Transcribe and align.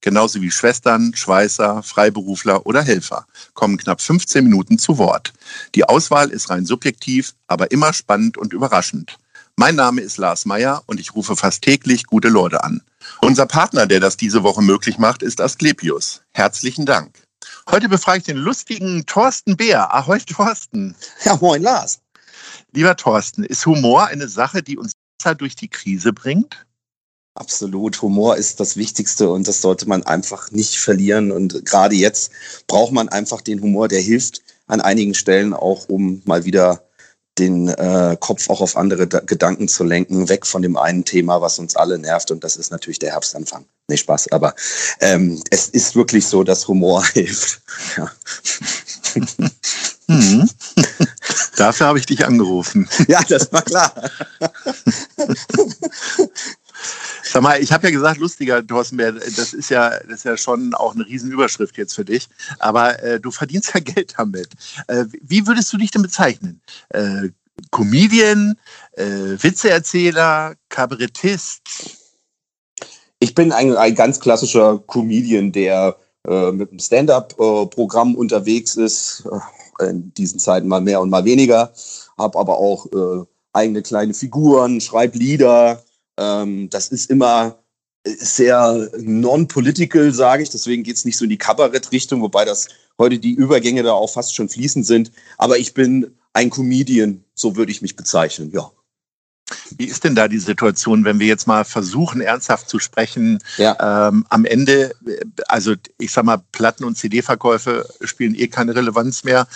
genauso 0.00 0.40
wie 0.40 0.50
Schwestern, 0.50 1.14
Schweißer, 1.14 1.82
Freiberufler 1.82 2.66
oder 2.66 2.82
Helfer, 2.82 3.26
kommen 3.54 3.76
knapp 3.76 4.00
15 4.00 4.44
Minuten 4.44 4.78
zu 4.78 4.98
Wort. 4.98 5.32
Die 5.74 5.84
Auswahl 5.84 6.30
ist 6.30 6.50
rein 6.50 6.66
subjektiv, 6.66 7.34
aber 7.46 7.70
immer 7.70 7.92
spannend 7.92 8.38
und 8.38 8.52
überraschend. 8.52 9.18
Mein 9.56 9.74
Name 9.74 10.00
ist 10.02 10.18
Lars 10.18 10.44
Meyer 10.44 10.82
und 10.86 11.00
ich 11.00 11.14
rufe 11.14 11.34
fast 11.34 11.62
täglich 11.62 12.04
gute 12.04 12.28
Leute 12.28 12.62
an. 12.62 12.80
Unser 13.20 13.46
Partner, 13.46 13.86
der 13.86 13.98
das 13.98 14.16
diese 14.16 14.44
Woche 14.44 14.62
möglich 14.62 14.98
macht, 14.98 15.22
ist 15.22 15.40
Asklepios. 15.40 16.22
Herzlichen 16.32 16.86
Dank. 16.86 17.22
Heute 17.68 17.88
befrage 17.88 18.18
ich 18.18 18.24
den 18.24 18.36
lustigen 18.36 19.04
Thorsten 19.06 19.56
Bär. 19.56 19.92
Ahoi, 19.92 20.20
Thorsten. 20.20 20.94
Ja, 21.24 21.36
moin, 21.40 21.62
Lars. 21.62 21.98
Lieber 22.72 22.96
Thorsten, 22.96 23.44
ist 23.44 23.66
Humor 23.66 24.06
eine 24.06 24.28
Sache, 24.28 24.62
die 24.62 24.78
uns 24.78 24.92
besser 25.18 25.34
durch 25.34 25.56
die 25.56 25.68
Krise 25.68 26.12
bringt? 26.12 26.64
Absolut. 27.38 28.02
Humor 28.02 28.36
ist 28.36 28.58
das 28.58 28.76
Wichtigste 28.76 29.30
und 29.30 29.46
das 29.46 29.60
sollte 29.60 29.88
man 29.88 30.02
einfach 30.02 30.50
nicht 30.50 30.76
verlieren. 30.76 31.30
Und 31.30 31.64
gerade 31.64 31.94
jetzt 31.94 32.32
braucht 32.66 32.92
man 32.92 33.08
einfach 33.08 33.42
den 33.42 33.62
Humor, 33.62 33.86
der 33.86 34.00
hilft 34.00 34.42
an 34.66 34.80
einigen 34.80 35.14
Stellen 35.14 35.54
auch, 35.54 35.88
um 35.88 36.20
mal 36.24 36.44
wieder 36.44 36.82
den 37.38 37.68
äh, 37.68 38.16
Kopf 38.18 38.50
auch 38.50 38.60
auf 38.60 38.76
andere 38.76 39.06
da 39.06 39.20
Gedanken 39.20 39.68
zu 39.68 39.84
lenken, 39.84 40.28
weg 40.28 40.46
von 40.46 40.62
dem 40.62 40.76
einen 40.76 41.04
Thema, 41.04 41.40
was 41.40 41.60
uns 41.60 41.76
alle 41.76 41.96
nervt. 41.96 42.32
Und 42.32 42.42
das 42.42 42.56
ist 42.56 42.72
natürlich 42.72 42.98
der 42.98 43.12
Herbstanfang. 43.12 43.66
Nee, 43.86 43.98
Spaß. 43.98 44.32
Aber 44.32 44.56
ähm, 44.98 45.40
es 45.50 45.68
ist 45.68 45.94
wirklich 45.94 46.26
so, 46.26 46.42
dass 46.42 46.66
Humor 46.66 47.04
hilft. 47.12 47.60
Ja. 47.96 48.10
Mhm. 50.10 50.48
Dafür 51.56 51.88
habe 51.88 51.98
ich 51.98 52.06
dich 52.06 52.24
angerufen. 52.24 52.88
Ja, 53.08 53.20
das 53.28 53.52
war 53.52 53.60
klar. 53.60 53.92
Sag 57.22 57.42
mal, 57.42 57.60
ich 57.60 57.72
habe 57.72 57.86
ja 57.86 57.92
gesagt, 57.92 58.20
lustiger, 58.20 58.66
Thorsten 58.66 58.96
Bär, 58.96 59.12
das 59.12 59.52
ist 59.52 59.70
ja, 59.70 59.90
das 59.90 60.18
ist 60.18 60.24
ja 60.24 60.36
schon 60.36 60.74
auch 60.74 60.94
eine 60.94 61.06
Riesenüberschrift 61.06 61.76
jetzt 61.76 61.94
für 61.94 62.04
dich. 62.04 62.28
Aber 62.58 63.02
äh, 63.02 63.20
du 63.20 63.30
verdienst 63.30 63.72
ja 63.74 63.80
Geld 63.80 64.14
damit. 64.16 64.48
Äh, 64.86 65.04
wie 65.22 65.46
würdest 65.46 65.72
du 65.72 65.76
dich 65.76 65.90
denn 65.90 66.02
bezeichnen? 66.02 66.60
Äh, 66.90 67.28
Comedian, 67.70 68.56
äh, 68.92 69.04
Witzeerzähler, 69.04 70.54
Kabarettist? 70.68 71.62
Ich 73.18 73.34
bin 73.34 73.52
ein, 73.52 73.76
ein 73.76 73.94
ganz 73.94 74.20
klassischer 74.20 74.78
Comedian, 74.86 75.50
der 75.52 75.96
äh, 76.26 76.52
mit 76.52 76.70
einem 76.70 76.78
Stand-up-Programm 76.78 78.14
unterwegs 78.14 78.76
ist. 78.76 79.24
Äh, 79.30 79.38
in 79.80 80.12
diesen 80.14 80.38
Zeiten 80.38 80.68
mal 80.68 80.80
mehr 80.80 81.00
und 81.00 81.10
mal 81.10 81.24
weniger. 81.24 81.72
Habe 82.16 82.38
aber 82.38 82.58
auch 82.58 82.86
äh, 82.86 83.24
eigene 83.52 83.82
kleine 83.82 84.14
Figuren, 84.14 84.80
schreibe 84.80 85.18
Lieder, 85.18 85.82
ähm, 86.18 86.68
das 86.70 86.88
ist 86.88 87.10
immer 87.10 87.58
sehr 88.04 88.90
non-political, 88.98 90.12
sage 90.12 90.42
ich. 90.42 90.50
Deswegen 90.50 90.82
geht 90.82 90.96
es 90.96 91.04
nicht 91.04 91.16
so 91.16 91.24
in 91.24 91.30
die 91.30 91.38
Kabarett-Richtung, 91.38 92.22
wobei 92.22 92.44
das 92.44 92.68
heute 92.98 93.18
die 93.18 93.34
Übergänge 93.34 93.82
da 93.82 93.92
auch 93.92 94.12
fast 94.12 94.34
schon 94.34 94.48
fließend 94.48 94.86
sind. 94.86 95.12
Aber 95.36 95.58
ich 95.58 95.74
bin 95.74 96.18
ein 96.32 96.50
Comedian, 96.50 97.24
so 97.34 97.56
würde 97.56 97.72
ich 97.72 97.82
mich 97.82 97.96
bezeichnen, 97.96 98.50
ja. 98.52 98.70
Wie 99.76 99.86
ist 99.86 100.04
denn 100.04 100.14
da 100.14 100.28
die 100.28 100.38
Situation, 100.38 101.04
wenn 101.04 101.20
wir 101.20 101.26
jetzt 101.26 101.46
mal 101.46 101.64
versuchen, 101.64 102.20
ernsthaft 102.20 102.68
zu 102.68 102.78
sprechen? 102.78 103.38
Ja. 103.56 104.08
Ähm, 104.08 104.26
am 104.28 104.44
Ende, 104.44 104.94
also 105.46 105.74
ich 105.98 106.12
sag 106.12 106.24
mal, 106.24 106.42
Platten- 106.52 106.84
und 106.84 106.98
CD-Verkäufe 106.98 107.88
spielen 108.02 108.34
eh 108.34 108.48
keine 108.48 108.74
Relevanz 108.74 109.24
mehr. 109.24 109.48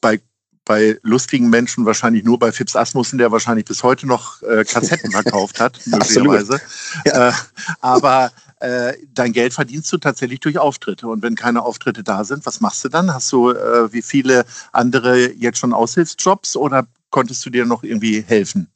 Bei 0.00 0.20
bei 0.66 0.98
lustigen 1.02 1.48
Menschen 1.48 1.86
wahrscheinlich 1.86 2.24
nur 2.24 2.38
bei 2.38 2.52
Fips 2.52 2.76
Asmussen, 2.76 3.18
der 3.18 3.32
wahrscheinlich 3.32 3.64
bis 3.64 3.82
heute 3.82 4.06
noch 4.06 4.42
äh, 4.42 4.64
Kassetten 4.64 5.12
verkauft 5.12 5.60
hat, 5.60 5.80
möglicherweise. 5.86 6.60
Ja. 7.06 7.30
Äh, 7.30 7.32
aber 7.80 8.32
äh, 8.60 8.94
dein 9.14 9.32
Geld 9.32 9.54
verdienst 9.54 9.90
du 9.92 9.96
tatsächlich 9.96 10.40
durch 10.40 10.58
Auftritte. 10.58 11.06
Und 11.06 11.22
wenn 11.22 11.36
keine 11.36 11.62
Auftritte 11.62 12.02
da 12.02 12.24
sind, 12.24 12.44
was 12.44 12.60
machst 12.60 12.84
du 12.84 12.88
dann? 12.88 13.14
Hast 13.14 13.32
du 13.32 13.50
äh, 13.50 13.92
wie 13.92 14.02
viele 14.02 14.44
andere 14.72 15.32
jetzt 15.32 15.58
schon 15.58 15.72
Aushilfsjobs 15.72 16.56
oder 16.56 16.86
konntest 17.10 17.46
du 17.46 17.50
dir 17.50 17.64
noch 17.64 17.82
irgendwie 17.82 18.22
helfen? 18.26 18.68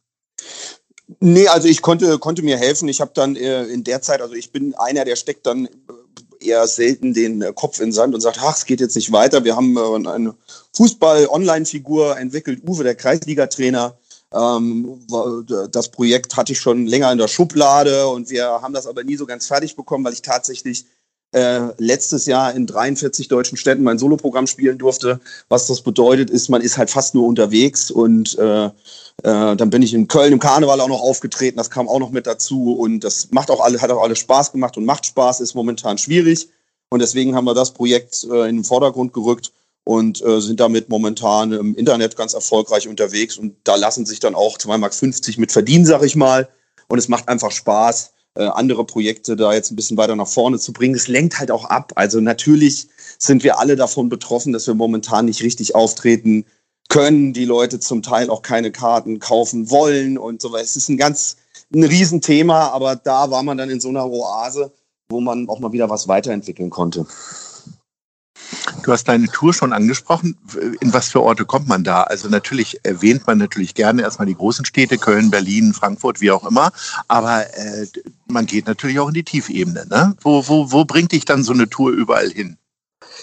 Nee, 1.18 1.48
also 1.48 1.66
ich 1.66 1.82
konnte, 1.82 2.18
konnte 2.18 2.42
mir 2.42 2.56
helfen. 2.56 2.88
Ich 2.88 3.00
habe 3.00 3.10
dann 3.14 3.34
äh, 3.34 3.64
in 3.64 3.82
der 3.82 4.00
Zeit, 4.00 4.22
also 4.22 4.34
ich 4.34 4.52
bin 4.52 4.74
einer, 4.74 5.04
der 5.04 5.16
steckt 5.16 5.44
dann 5.44 5.66
äh, 5.66 5.68
eher 6.40 6.66
selten 6.66 7.14
den 7.14 7.42
äh, 7.42 7.52
Kopf 7.54 7.80
in 7.80 7.86
den 7.86 7.92
Sand 7.92 8.14
und 8.14 8.20
sagt, 8.20 8.38
ach, 8.40 8.56
es 8.56 8.64
geht 8.64 8.80
jetzt 8.80 8.96
nicht 8.96 9.12
weiter. 9.12 9.44
Wir 9.44 9.56
haben 9.56 9.76
äh, 9.76 10.08
eine 10.08 10.34
Fußball-Online-Figur 10.74 12.18
entwickelt, 12.18 12.62
Uwe, 12.66 12.84
der 12.84 12.94
Kreisliga-Trainer. 12.94 13.96
Ähm, 14.32 15.06
das 15.72 15.88
Projekt 15.88 16.36
hatte 16.36 16.52
ich 16.52 16.60
schon 16.60 16.86
länger 16.86 17.10
in 17.10 17.18
der 17.18 17.28
Schublade 17.28 18.06
und 18.06 18.30
wir 18.30 18.46
haben 18.46 18.74
das 18.74 18.86
aber 18.86 19.02
nie 19.02 19.16
so 19.16 19.26
ganz 19.26 19.46
fertig 19.46 19.74
bekommen, 19.74 20.04
weil 20.04 20.12
ich 20.12 20.22
tatsächlich 20.22 20.86
äh, 21.32 21.68
letztes 21.78 22.26
Jahr 22.26 22.54
in 22.54 22.66
43 22.66 23.28
deutschen 23.28 23.56
Städten 23.56 23.82
mein 23.82 23.98
Soloprogramm 23.98 24.46
spielen 24.46 24.78
durfte. 24.78 25.20
Was 25.48 25.66
das 25.66 25.82
bedeutet, 25.82 26.30
ist, 26.30 26.48
man 26.48 26.62
ist 26.62 26.76
halt 26.76 26.90
fast 26.90 27.14
nur 27.14 27.26
unterwegs 27.26 27.90
und 27.90 28.36
äh, 28.38 28.66
äh, 28.66 28.70
dann 29.22 29.70
bin 29.70 29.82
ich 29.82 29.94
in 29.94 30.08
Köln 30.08 30.32
im 30.32 30.38
Karneval 30.38 30.80
auch 30.80 30.88
noch 30.88 31.02
aufgetreten. 31.02 31.56
Das 31.56 31.70
kam 31.70 31.88
auch 31.88 32.00
noch 32.00 32.10
mit 32.10 32.26
dazu 32.26 32.72
und 32.72 33.00
das 33.00 33.28
macht 33.30 33.50
auch 33.50 33.60
alle, 33.60 33.80
hat 33.80 33.90
auch 33.90 34.02
alles 34.02 34.18
Spaß 34.18 34.52
gemacht 34.52 34.76
und 34.76 34.84
macht 34.84 35.06
Spaß, 35.06 35.40
ist 35.40 35.54
momentan 35.54 35.98
schwierig 35.98 36.48
und 36.90 37.00
deswegen 37.00 37.34
haben 37.34 37.44
wir 37.44 37.54
das 37.54 37.72
Projekt 37.72 38.24
äh, 38.24 38.48
in 38.48 38.56
den 38.56 38.64
Vordergrund 38.64 39.12
gerückt 39.12 39.52
und 39.84 40.22
äh, 40.22 40.40
sind 40.40 40.60
damit 40.60 40.88
momentan 40.88 41.52
im 41.52 41.74
Internet 41.76 42.16
ganz 42.16 42.34
erfolgreich 42.34 42.88
unterwegs 42.88 43.36
und 43.36 43.56
da 43.64 43.76
lassen 43.76 44.04
sich 44.04 44.20
dann 44.20 44.34
auch 44.34 44.58
2,50 44.58 44.78
Mark 44.78 45.38
mit 45.38 45.52
verdienen, 45.52 45.86
sag 45.86 46.02
ich 46.02 46.16
mal. 46.16 46.48
Und 46.88 46.98
es 46.98 47.08
macht 47.08 47.28
einfach 47.28 47.52
Spaß 47.52 48.10
äh, 48.34 48.44
andere 48.44 48.84
Projekte 48.84 49.36
da 49.36 49.52
jetzt 49.52 49.72
ein 49.72 49.76
bisschen 49.76 49.96
weiter 49.96 50.16
nach 50.16 50.28
vorne 50.28 50.58
zu 50.58 50.72
bringen. 50.72 50.94
Es 50.94 51.08
lenkt 51.08 51.38
halt 51.38 51.50
auch 51.50 51.64
ab. 51.64 51.92
Also 51.96 52.20
natürlich 52.20 52.88
sind 53.18 53.42
wir 53.44 53.58
alle 53.58 53.76
davon 53.76 54.08
betroffen, 54.08 54.52
dass 54.52 54.66
wir 54.66 54.74
momentan 54.74 55.26
nicht 55.26 55.42
richtig 55.42 55.74
auftreten 55.74 56.46
können, 56.88 57.32
die 57.32 57.44
Leute 57.44 57.80
zum 57.80 58.02
Teil 58.02 58.30
auch 58.30 58.42
keine 58.42 58.72
Karten 58.72 59.18
kaufen 59.18 59.70
wollen 59.70 60.18
und 60.18 60.42
so 60.42 60.52
weiter. 60.52 60.64
Es 60.64 60.76
ist 60.76 60.88
ein 60.88 60.96
ganz 60.96 61.36
ein 61.72 61.84
Riesenthema, 61.84 62.68
aber 62.68 62.96
da 62.96 63.30
war 63.30 63.42
man 63.42 63.56
dann 63.56 63.70
in 63.70 63.80
so 63.80 63.88
einer 63.88 64.10
Oase, 64.10 64.72
wo 65.08 65.20
man 65.20 65.48
auch 65.48 65.60
mal 65.60 65.72
wieder 65.72 65.88
was 65.88 66.08
weiterentwickeln 66.08 66.70
konnte. 66.70 67.06
Du 68.90 68.94
hast 68.94 69.06
deine 69.06 69.28
Tour 69.28 69.54
schon 69.54 69.72
angesprochen. 69.72 70.36
In 70.80 70.92
was 70.92 71.10
für 71.10 71.22
Orte 71.22 71.44
kommt 71.44 71.68
man 71.68 71.84
da? 71.84 72.02
Also 72.02 72.28
natürlich 72.28 72.80
erwähnt 72.82 73.24
man 73.24 73.38
natürlich 73.38 73.74
gerne 73.74 74.02
erstmal 74.02 74.26
die 74.26 74.34
großen 74.34 74.64
Städte, 74.64 74.98
Köln, 74.98 75.30
Berlin, 75.30 75.72
Frankfurt, 75.72 76.20
wie 76.20 76.32
auch 76.32 76.44
immer. 76.44 76.72
Aber 77.06 77.42
äh, 77.56 77.86
man 78.26 78.46
geht 78.46 78.66
natürlich 78.66 78.98
auch 78.98 79.06
in 79.06 79.14
die 79.14 79.22
Tiefebene. 79.22 79.86
Ne? 79.88 80.16
Wo, 80.22 80.48
wo, 80.48 80.72
wo 80.72 80.84
bringt 80.84 81.12
dich 81.12 81.24
dann 81.24 81.44
so 81.44 81.52
eine 81.52 81.70
Tour 81.70 81.92
überall 81.92 82.30
hin? 82.30 82.56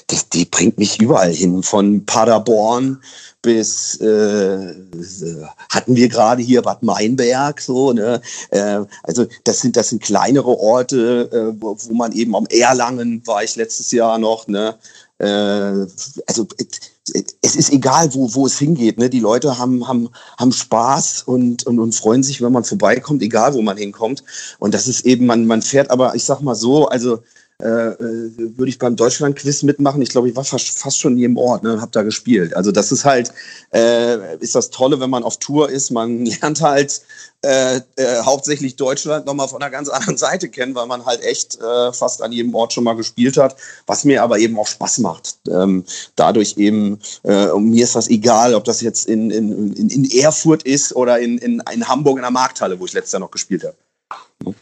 Das, 0.07 0.29
die 0.29 0.45
bringt 0.45 0.77
mich 0.77 1.01
überall 1.01 1.33
hin, 1.33 1.63
von 1.63 2.05
Paderborn 2.05 3.01
bis 3.41 3.99
äh, 4.01 4.75
hatten 5.69 5.95
wir 5.95 6.09
gerade 6.09 6.41
hier 6.41 6.61
Bad 6.61 6.81
Meinberg 6.81 7.61
so 7.61 7.93
ne 7.93 8.19
äh, 8.49 8.79
also 9.03 9.25
das 9.43 9.61
sind 9.61 9.77
das 9.77 9.89
sind 9.89 10.01
kleinere 10.01 10.59
Orte 10.59 11.29
äh, 11.31 11.61
wo, 11.61 11.77
wo 11.79 11.93
man 11.93 12.11
eben 12.13 12.35
am 12.35 12.47
Erlangen 12.47 13.21
war 13.25 13.43
ich 13.43 13.55
letztes 13.55 13.91
Jahr 13.91 14.17
noch 14.17 14.47
ne 14.47 14.75
äh, 15.19 15.25
also 16.27 16.47
es 17.41 17.55
ist 17.55 17.71
egal, 17.71 18.13
wo, 18.13 18.33
wo 18.33 18.45
es 18.45 18.59
hingeht. 18.59 18.97
Ne? 18.97 19.09
Die 19.09 19.19
Leute 19.19 19.57
haben, 19.57 19.87
haben, 19.87 20.09
haben 20.37 20.51
Spaß 20.51 21.23
und, 21.23 21.65
und, 21.65 21.79
und 21.79 21.95
freuen 21.95 22.23
sich, 22.23 22.41
wenn 22.41 22.51
man 22.51 22.63
vorbeikommt, 22.63 23.21
egal 23.21 23.53
wo 23.53 23.61
man 23.61 23.77
hinkommt. 23.77 24.23
Und 24.59 24.73
das 24.73 24.87
ist 24.87 25.05
eben, 25.05 25.25
man, 25.25 25.45
man 25.45 25.61
fährt 25.61 25.89
aber, 25.89 26.15
ich 26.15 26.25
sag 26.25 26.41
mal 26.41 26.55
so, 26.55 26.87
also 26.87 27.19
würde 27.59 28.69
ich 28.69 28.77
beim 28.77 28.95
Deutschland-Quiz 28.95 29.63
mitmachen. 29.63 30.01
Ich 30.01 30.09
glaube, 30.09 30.29
ich 30.29 30.35
war 30.35 30.43
fast, 30.43 30.77
fast 30.77 30.99
schon 30.99 31.13
in 31.13 31.17
jedem 31.17 31.37
Ort 31.37 31.63
ne, 31.63 31.73
und 31.73 31.81
habe 31.81 31.91
da 31.91 32.03
gespielt. 32.03 32.55
Also 32.55 32.71
das 32.71 32.91
ist 32.91 33.03
halt, 33.03 33.31
äh, 33.73 34.37
ist 34.37 34.53
das 34.53 34.69
Tolle, 34.69 34.99
wenn 34.99 35.09
man 35.09 35.23
auf 35.23 35.37
Tour 35.37 35.69
ist. 35.69 35.89
Man 35.89 36.25
lernt 36.41 36.61
halt 36.61 37.01
äh, 37.43 37.77
äh, 37.77 37.81
hauptsächlich 38.23 38.75
Deutschland 38.75 39.25
nochmal 39.25 39.47
von 39.47 39.61
einer 39.61 39.71
ganz 39.71 39.89
anderen 39.89 40.17
Seite 40.17 40.49
kennen, 40.49 40.75
weil 40.75 40.85
man 40.85 41.05
halt 41.05 41.23
echt 41.23 41.59
äh, 41.59 41.93
fast 41.93 42.21
an 42.21 42.31
jedem 42.31 42.53
Ort 42.53 42.73
schon 42.73 42.83
mal 42.83 42.95
gespielt 42.95 43.37
hat, 43.37 43.55
was 43.87 44.03
mir 44.03 44.21
aber 44.21 44.37
eben 44.37 44.57
auch 44.59 44.67
Spaß 44.67 44.99
macht. 44.99 45.39
Ähm, 45.49 45.83
dadurch 46.15 46.57
eben, 46.57 46.99
äh, 47.23 47.47
mir 47.53 47.83
ist 47.83 47.95
das 47.95 48.07
egal, 48.09 48.53
ob 48.53 48.65
das 48.65 48.81
jetzt 48.81 49.07
in, 49.07 49.31
in, 49.31 49.73
in 49.73 50.11
Erfurt 50.11 50.63
ist 50.63 50.95
oder 50.95 51.19
in, 51.19 51.39
in, 51.39 51.63
in 51.73 51.87
Hamburg 51.87 52.17
in 52.17 52.23
der 52.23 52.31
Markthalle, 52.31 52.79
wo 52.79 52.85
ich 52.85 52.93
letztes 52.93 53.13
Jahr 53.13 53.21
noch 53.21 53.31
gespielt 53.31 53.63
habe. 53.63 54.55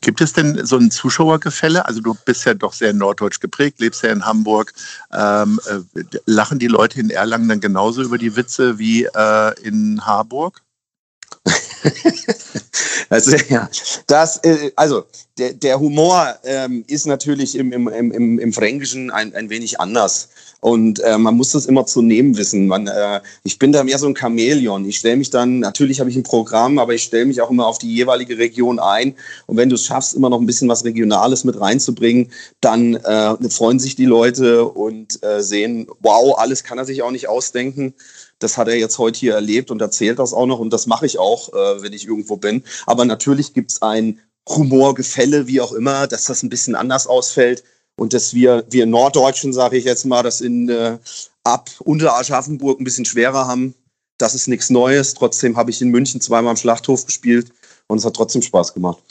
Gibt 0.00 0.20
es 0.20 0.32
denn 0.32 0.64
so 0.64 0.76
ein 0.76 0.90
Zuschauergefälle? 0.90 1.84
Also 1.84 2.00
du 2.00 2.16
bist 2.24 2.44
ja 2.46 2.54
doch 2.54 2.72
sehr 2.72 2.92
norddeutsch 2.92 3.40
geprägt, 3.40 3.80
lebst 3.80 4.02
ja 4.02 4.10
in 4.10 4.24
Hamburg. 4.24 4.72
Ähm, 5.12 5.60
äh, 5.66 6.02
lachen 6.24 6.58
die 6.58 6.68
Leute 6.68 7.00
in 7.00 7.10
Erlangen 7.10 7.48
dann 7.48 7.60
genauso 7.60 8.02
über 8.02 8.16
die 8.16 8.34
Witze 8.36 8.78
wie 8.78 9.04
äh, 9.04 9.60
in 9.62 10.04
Harburg? 10.04 10.62
also, 13.10 13.36
ja, 13.48 13.68
das, 14.06 14.38
äh, 14.38 14.70
also 14.76 15.04
der, 15.36 15.52
der 15.52 15.80
Humor 15.80 16.36
ähm, 16.44 16.84
ist 16.86 17.06
natürlich 17.06 17.56
im, 17.56 17.72
im, 17.72 17.88
im, 17.88 18.38
im 18.38 18.52
Fränkischen 18.52 19.10
ein, 19.10 19.34
ein 19.34 19.50
wenig 19.50 19.80
anders. 19.80 20.28
Und 20.60 21.00
äh, 21.00 21.16
man 21.16 21.36
muss 21.36 21.52
das 21.52 21.64
immer 21.64 21.86
zu 21.86 22.02
nehmen 22.02 22.36
wissen. 22.36 22.66
Man, 22.66 22.86
äh, 22.86 23.20
ich 23.44 23.58
bin 23.58 23.72
da 23.72 23.82
mehr 23.82 23.98
so 23.98 24.06
ein 24.06 24.14
Chamäleon. 24.14 24.84
Ich 24.84 24.98
stelle 24.98 25.16
mich 25.16 25.30
dann, 25.30 25.58
natürlich 25.58 26.00
habe 26.00 26.10
ich 26.10 26.16
ein 26.16 26.22
Programm, 26.22 26.78
aber 26.78 26.92
ich 26.92 27.02
stelle 27.02 27.24
mich 27.24 27.40
auch 27.40 27.50
immer 27.50 27.66
auf 27.66 27.78
die 27.78 27.92
jeweilige 27.92 28.36
Region 28.36 28.78
ein. 28.78 29.14
Und 29.46 29.56
wenn 29.56 29.70
du 29.70 29.76
es 29.76 29.86
schaffst, 29.86 30.14
immer 30.14 30.28
noch 30.28 30.38
ein 30.38 30.46
bisschen 30.46 30.68
was 30.68 30.84
Regionales 30.84 31.44
mit 31.44 31.58
reinzubringen, 31.58 32.30
dann 32.60 32.94
äh, 32.94 33.36
freuen 33.48 33.80
sich 33.80 33.96
die 33.96 34.04
Leute 34.04 34.66
und 34.66 35.22
äh, 35.24 35.42
sehen, 35.42 35.86
wow, 36.00 36.38
alles 36.38 36.62
kann 36.62 36.76
er 36.76 36.84
sich 36.84 37.02
auch 37.02 37.10
nicht 37.10 37.28
ausdenken. 37.28 37.94
Das 38.40 38.58
hat 38.58 38.68
er 38.68 38.76
jetzt 38.76 38.98
heute 38.98 39.20
hier 39.20 39.34
erlebt 39.34 39.70
und 39.70 39.80
erzählt 39.80 40.18
das 40.18 40.32
auch 40.32 40.46
noch. 40.46 40.58
Und 40.58 40.72
das 40.72 40.86
mache 40.86 41.06
ich 41.06 41.18
auch, 41.18 41.50
äh, 41.50 41.82
wenn 41.82 41.92
ich 41.92 42.06
irgendwo 42.06 42.36
bin. 42.36 42.64
Aber 42.86 43.04
natürlich 43.04 43.54
gibt 43.54 43.70
es 43.70 43.82
ein 43.82 44.18
Humorgefälle, 44.48 45.46
wie 45.46 45.60
auch 45.60 45.72
immer, 45.72 46.06
dass 46.06 46.24
das 46.24 46.42
ein 46.42 46.48
bisschen 46.48 46.74
anders 46.74 47.06
ausfällt 47.06 47.62
und 47.96 48.12
dass 48.12 48.34
wir, 48.34 48.64
wir 48.70 48.86
Norddeutschen, 48.86 49.52
sage 49.52 49.76
ich 49.76 49.84
jetzt 49.84 50.06
mal, 50.06 50.22
das 50.22 50.40
in 50.40 50.68
äh, 50.68 50.98
ab 51.44 51.70
unter 51.80 52.16
Aschaffenburg 52.16 52.80
ein 52.80 52.84
bisschen 52.84 53.04
schwerer 53.04 53.46
haben. 53.46 53.74
Das 54.18 54.34
ist 54.34 54.48
nichts 54.48 54.70
Neues. 54.70 55.14
Trotzdem 55.14 55.56
habe 55.56 55.70
ich 55.70 55.80
in 55.80 55.90
München 55.90 56.20
zweimal 56.20 56.52
im 56.52 56.56
Schlachthof 56.56 57.06
gespielt 57.06 57.52
und 57.86 57.98
es 57.98 58.04
hat 58.04 58.14
trotzdem 58.14 58.42
Spaß 58.42 58.74
gemacht. 58.74 59.02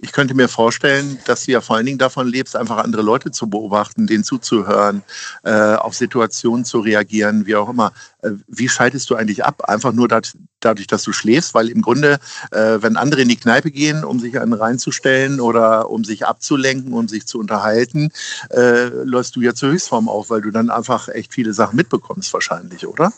Ich 0.00 0.12
könnte 0.12 0.34
mir 0.34 0.48
vorstellen, 0.48 1.18
dass 1.26 1.44
du 1.44 1.52
ja 1.52 1.60
vor 1.60 1.76
allen 1.76 1.86
Dingen 1.86 1.98
davon 1.98 2.28
lebst, 2.28 2.54
einfach 2.54 2.76
andere 2.76 3.02
Leute 3.02 3.32
zu 3.32 3.50
beobachten, 3.50 4.06
denen 4.06 4.22
zuzuhören, 4.22 5.02
äh, 5.42 5.74
auf 5.74 5.94
Situationen 5.94 6.64
zu 6.64 6.78
reagieren, 6.78 7.46
wie 7.46 7.56
auch 7.56 7.68
immer. 7.68 7.92
Äh, 8.22 8.30
wie 8.46 8.68
schaltest 8.68 9.10
du 9.10 9.16
eigentlich 9.16 9.44
ab? 9.44 9.64
Einfach 9.68 9.92
nur 9.92 10.06
dat, 10.06 10.34
dadurch, 10.60 10.86
dass 10.86 11.02
du 11.02 11.12
schläfst? 11.12 11.52
Weil 11.52 11.68
im 11.68 11.82
Grunde, 11.82 12.20
äh, 12.52 12.78
wenn 12.80 12.96
andere 12.96 13.22
in 13.22 13.28
die 13.28 13.36
Kneipe 13.36 13.72
gehen, 13.72 14.04
um 14.04 14.20
sich 14.20 14.38
einen 14.38 14.52
reinzustellen 14.52 15.40
oder 15.40 15.90
um 15.90 16.04
sich 16.04 16.26
abzulenken, 16.26 16.92
um 16.92 17.08
sich 17.08 17.26
zu 17.26 17.40
unterhalten, 17.40 18.10
äh, 18.50 18.86
läufst 18.86 19.34
du 19.34 19.40
ja 19.40 19.52
zur 19.54 19.70
Höchstform 19.70 20.08
auf, 20.08 20.30
weil 20.30 20.42
du 20.42 20.52
dann 20.52 20.70
einfach 20.70 21.08
echt 21.08 21.34
viele 21.34 21.52
Sachen 21.52 21.74
mitbekommst 21.74 22.32
wahrscheinlich, 22.32 22.86
oder? 22.86 23.12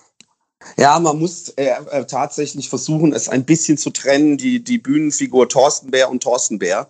Ja, 0.76 0.98
man 0.98 1.18
muss 1.18 1.50
äh, 1.50 1.70
äh, 1.90 2.04
tatsächlich 2.04 2.68
versuchen, 2.68 3.12
es 3.12 3.28
ein 3.28 3.44
bisschen 3.44 3.78
zu 3.78 3.90
trennen, 3.90 4.36
die, 4.36 4.62
die 4.62 4.78
Bühnenfigur 4.78 5.48
Thorsten 5.48 5.90
Bär 5.90 6.10
und 6.10 6.22
Thorsten 6.22 6.58
Bär. 6.58 6.88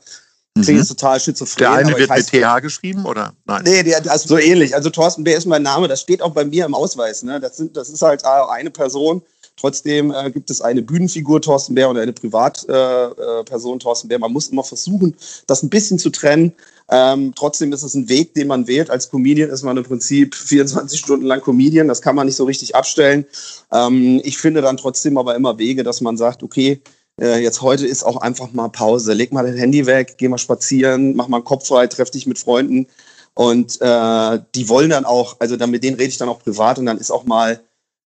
Klingt 0.61 0.81
mhm. 0.81 0.87
total 0.87 1.21
schizophren. 1.21 1.59
Der 1.59 1.73
eine 1.73 1.97
wird 1.97 2.11
mit 2.11 2.27
TH 2.27 2.61
geschrieben, 2.61 3.05
oder? 3.07 3.35
Nein. 3.45 3.63
Nee, 3.65 3.83
der, 3.85 4.11
also 4.11 4.29
so 4.29 4.39
ähnlich. 4.39 4.75
Also 4.75 4.91
Thorsten 4.91 5.23
Bär 5.23 5.39
ist 5.39 5.47
mein 5.47 5.63
Name, 5.63 5.87
das 5.87 6.01
steht 6.01 6.23
auch 6.23 6.33
bei 6.33 6.45
mir 6.45 6.65
im 6.65 6.75
Ausweis. 6.75 7.23
Ne? 7.23 7.41
Das, 7.41 7.57
sind, 7.57 7.77
das 7.77 7.89
ist 7.89 8.03
halt 8.03 8.25
eine 8.25 8.71
Person. 8.71 9.23
Trotzdem 9.61 10.11
äh, 10.11 10.31
gibt 10.31 10.51
es 10.51 10.63
eine 10.63 10.81
Bühnenfigur 10.81 11.43
Thorsten 11.43 11.75
Bär 11.75 11.91
und 11.91 11.99
eine 11.99 12.15
Privatperson 12.15 13.73
äh, 13.73 13.77
äh 13.77 13.79
Thorsten 13.79 14.09
Bär. 14.09 14.19
Man 14.19 14.33
muss 14.33 14.49
immer 14.49 14.65
versuchen, 14.65 15.15
das 15.47 15.63
ein 15.63 15.69
bisschen 15.69 15.99
zu 15.99 16.09
trennen. 16.09 16.55
Ähm, 16.91 17.35
trotzdem 17.37 17.71
ist 17.75 17.83
es 17.83 17.95
ein 17.95 18.09
Weg, 18.09 18.33
den 18.35 18.49
man 18.49 18.67
wählt. 18.67 18.89
Als 18.89 19.11
Comedian 19.11 19.51
ist 19.51 19.63
man 19.63 19.77
im 19.77 19.85
Prinzip 19.85 20.35
24 20.47 20.99
Stunden 20.99 21.27
lang 21.27 21.43
Comedian. 21.43 21.89
Das 21.89 22.01
kann 22.01 22.17
man 22.17 22.27
nicht 22.27 22.37
so 22.37 22.45
richtig 22.45 22.75
abstellen. 22.75 23.27
Ähm, 23.71 24.23
ich 24.25 24.39
finde 24.39 24.63
dann 24.63 24.79
trotzdem 24.79 25.19
aber 25.19 25.35
immer 25.35 25.59
Wege, 25.59 25.83
dass 25.83 26.01
man 26.01 26.17
sagt, 26.17 26.43
okay, 26.43 26.81
äh, 27.21 27.43
jetzt 27.43 27.61
heute 27.61 27.87
ist 27.87 28.03
auch 28.03 28.17
einfach 28.17 28.53
mal 28.53 28.69
Pause. 28.69 29.13
Leg 29.13 29.31
mal 29.31 29.45
dein 29.45 29.59
Handy 29.59 29.85
weg, 29.85 30.15
geh 30.17 30.29
mal 30.29 30.39
spazieren, 30.39 31.15
mach 31.17 31.29
mal 31.29 31.37
einen 31.37 31.45
Kopf 31.45 31.69
frei, 31.69 31.87
treff 31.87 32.11
dich 32.11 32.27
mit 32.27 32.39
Freunden. 32.39 32.87
Und 33.35 33.79
äh, 33.83 34.39
die 34.55 34.71
wollen 34.71 34.89
dann 34.89 35.05
auch, 35.05 35.37
also 35.39 35.57
dann 35.57 35.71
mit 35.71 35.85
denen 35.85 35.97
rede 35.97 36.09
ich 36.09 36.19
dann 36.19 36.31
auch 36.31 36.41
privat 36.41 36.79
und 36.79 36.87
dann 36.87 36.99
ist 36.99 37.11
auch 37.11 37.25
mal 37.25 37.61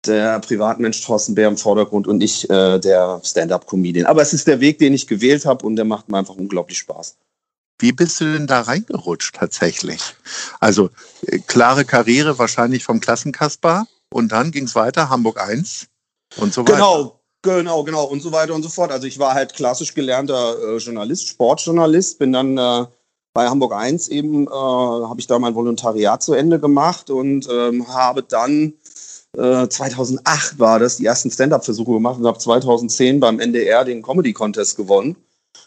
der 0.07 0.41
Privatmensch 0.41 1.03
Thorsten 1.03 1.35
Bär 1.35 1.49
im 1.49 1.57
Vordergrund 1.57 2.07
und 2.07 2.23
ich 2.23 2.49
äh, 2.51 2.79
der 2.79 3.21
Stand-up-Comedian. 3.25 4.07
Aber 4.07 4.23
es 4.23 4.33
ist 4.33 4.47
der 4.47 4.61
Weg, 4.61 4.79
den 4.79 4.95
ich 4.95 5.07
gewählt 5.07 5.47
habe 5.47 5.65
und 5.67 5.77
der 5.77 5.85
macht 5.85 6.09
mir 6.09 6.19
einfach 6.19 6.35
unglaublich 6.35 6.79
Spaß. 6.79 7.17
Wie 7.79 7.93
bist 7.93 8.21
du 8.21 8.33
denn 8.33 8.47
da 8.47 8.61
reingerutscht 8.61 9.35
tatsächlich? 9.35 10.15
Also 10.61 10.91
äh, 11.27 11.39
klare 11.39 11.85
Karriere 11.85 12.39
wahrscheinlich 12.39 12.85
vom 12.85 13.01
Klassenkasper 13.01 13.87
und 14.13 14.31
dann 14.33 14.51
ging 14.51 14.65
es 14.65 14.75
weiter, 14.75 15.09
Hamburg 15.09 15.41
1 15.41 15.89
und 16.37 16.53
so 16.53 16.63
weiter. 16.63 16.75
Genau, 16.75 17.21
genau, 17.43 17.83
genau 17.85 18.05
und 18.05 18.23
so 18.23 18.33
weiter 18.33 18.55
und 18.55 18.63
so 18.63 18.69
fort. 18.69 18.93
Also 18.93 19.07
ich 19.07 19.19
war 19.19 19.35
halt 19.35 19.55
klassisch 19.55 19.95
gelernter 19.95 20.57
äh, 20.59 20.77
Journalist, 20.77 21.29
Sportjournalist, 21.29 22.19
bin 22.19 22.33
dann 22.33 22.59
äh, 22.59 22.87
bei 23.35 23.49
Hamburg 23.49 23.73
1 23.73 24.09
eben, 24.09 24.47
äh, 24.47 24.51
habe 24.51 25.19
ich 25.19 25.27
da 25.27 25.39
mein 25.39 25.55
Volontariat 25.55 26.23
zu 26.23 26.35
Ende 26.35 26.61
gemacht 26.61 27.11
und 27.11 27.49
ähm, 27.51 27.89
habe 27.89 28.23
dann 28.23 28.75
2008 29.35 30.55
äh, 30.55 30.59
war 30.59 30.79
das, 30.79 30.99
die 30.99 31.07
ersten 31.07 31.31
Stand-Up-Versuche 31.31 31.93
gemacht 31.93 32.19
und 32.19 32.27
habe 32.27 32.39
2010 32.39 33.19
beim 33.21 33.41
NDR 33.41 33.85
den 33.85 34.03
Comedy-Contest 34.03 34.77
gewonnen. 34.77 35.17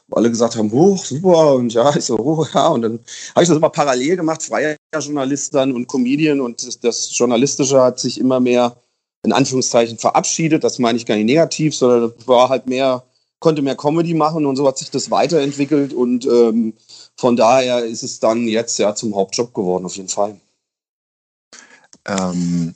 Wo 0.08 0.18
alle 0.18 0.30
gesagt 0.30 0.56
haben, 0.56 0.72
hoch, 0.72 1.04
super, 1.04 1.56
und 1.56 1.74
ja, 1.74 1.96
ich 1.96 2.06
so, 2.06 2.18
hoch, 2.18 2.48
ja, 2.54 2.68
und 2.68 2.84
dann 2.84 3.00
habe 3.34 3.44
ich 3.44 3.50
das 3.50 3.58
immer 3.58 3.72
parallel 3.72 4.18
gemacht, 4.18 4.44
freier 4.44 4.76
Journalist 4.96 5.56
dann 5.56 5.72
und 5.72 5.88
Comedian 5.88 6.42
und 6.42 6.66
das, 6.66 6.80
das 6.80 7.18
Journalistische 7.18 7.82
hat 7.82 8.00
sich 8.00 8.20
immer 8.20 8.40
mehr 8.40 8.76
in 9.24 9.34
Anführungszeichen 9.34 9.98
verabschiedet. 9.98 10.64
Das 10.64 10.78
meine 10.78 10.98
ich 10.98 11.08
gar 11.08 11.16
nicht 11.16 11.26
negativ, 11.26 11.76
sondern 11.76 12.14
war 12.28 12.50
halt 12.50 12.68
mehr, 12.68 13.04
konnte 13.40 13.64
mehr 13.64 13.76
Comedy 13.76 14.14
machen 14.14 14.46
und 14.46 14.56
so 14.58 14.68
hat 14.68 14.78
sich 14.78 14.92
das 14.92 15.10
weiterentwickelt 15.10 15.92
und 15.92 16.26
ähm, 16.28 16.74
von 17.18 17.36
daher 17.36 17.84
ist 17.84 18.04
es 18.04 18.20
dann 18.20 18.48
jetzt 18.48 18.78
ja 18.78 18.94
zum 18.94 19.16
Hauptjob 19.16 19.54
geworden, 19.56 19.86
auf 19.86 19.96
jeden 19.96 20.10
Fall. 20.10 20.40
Ähm, 22.08 22.76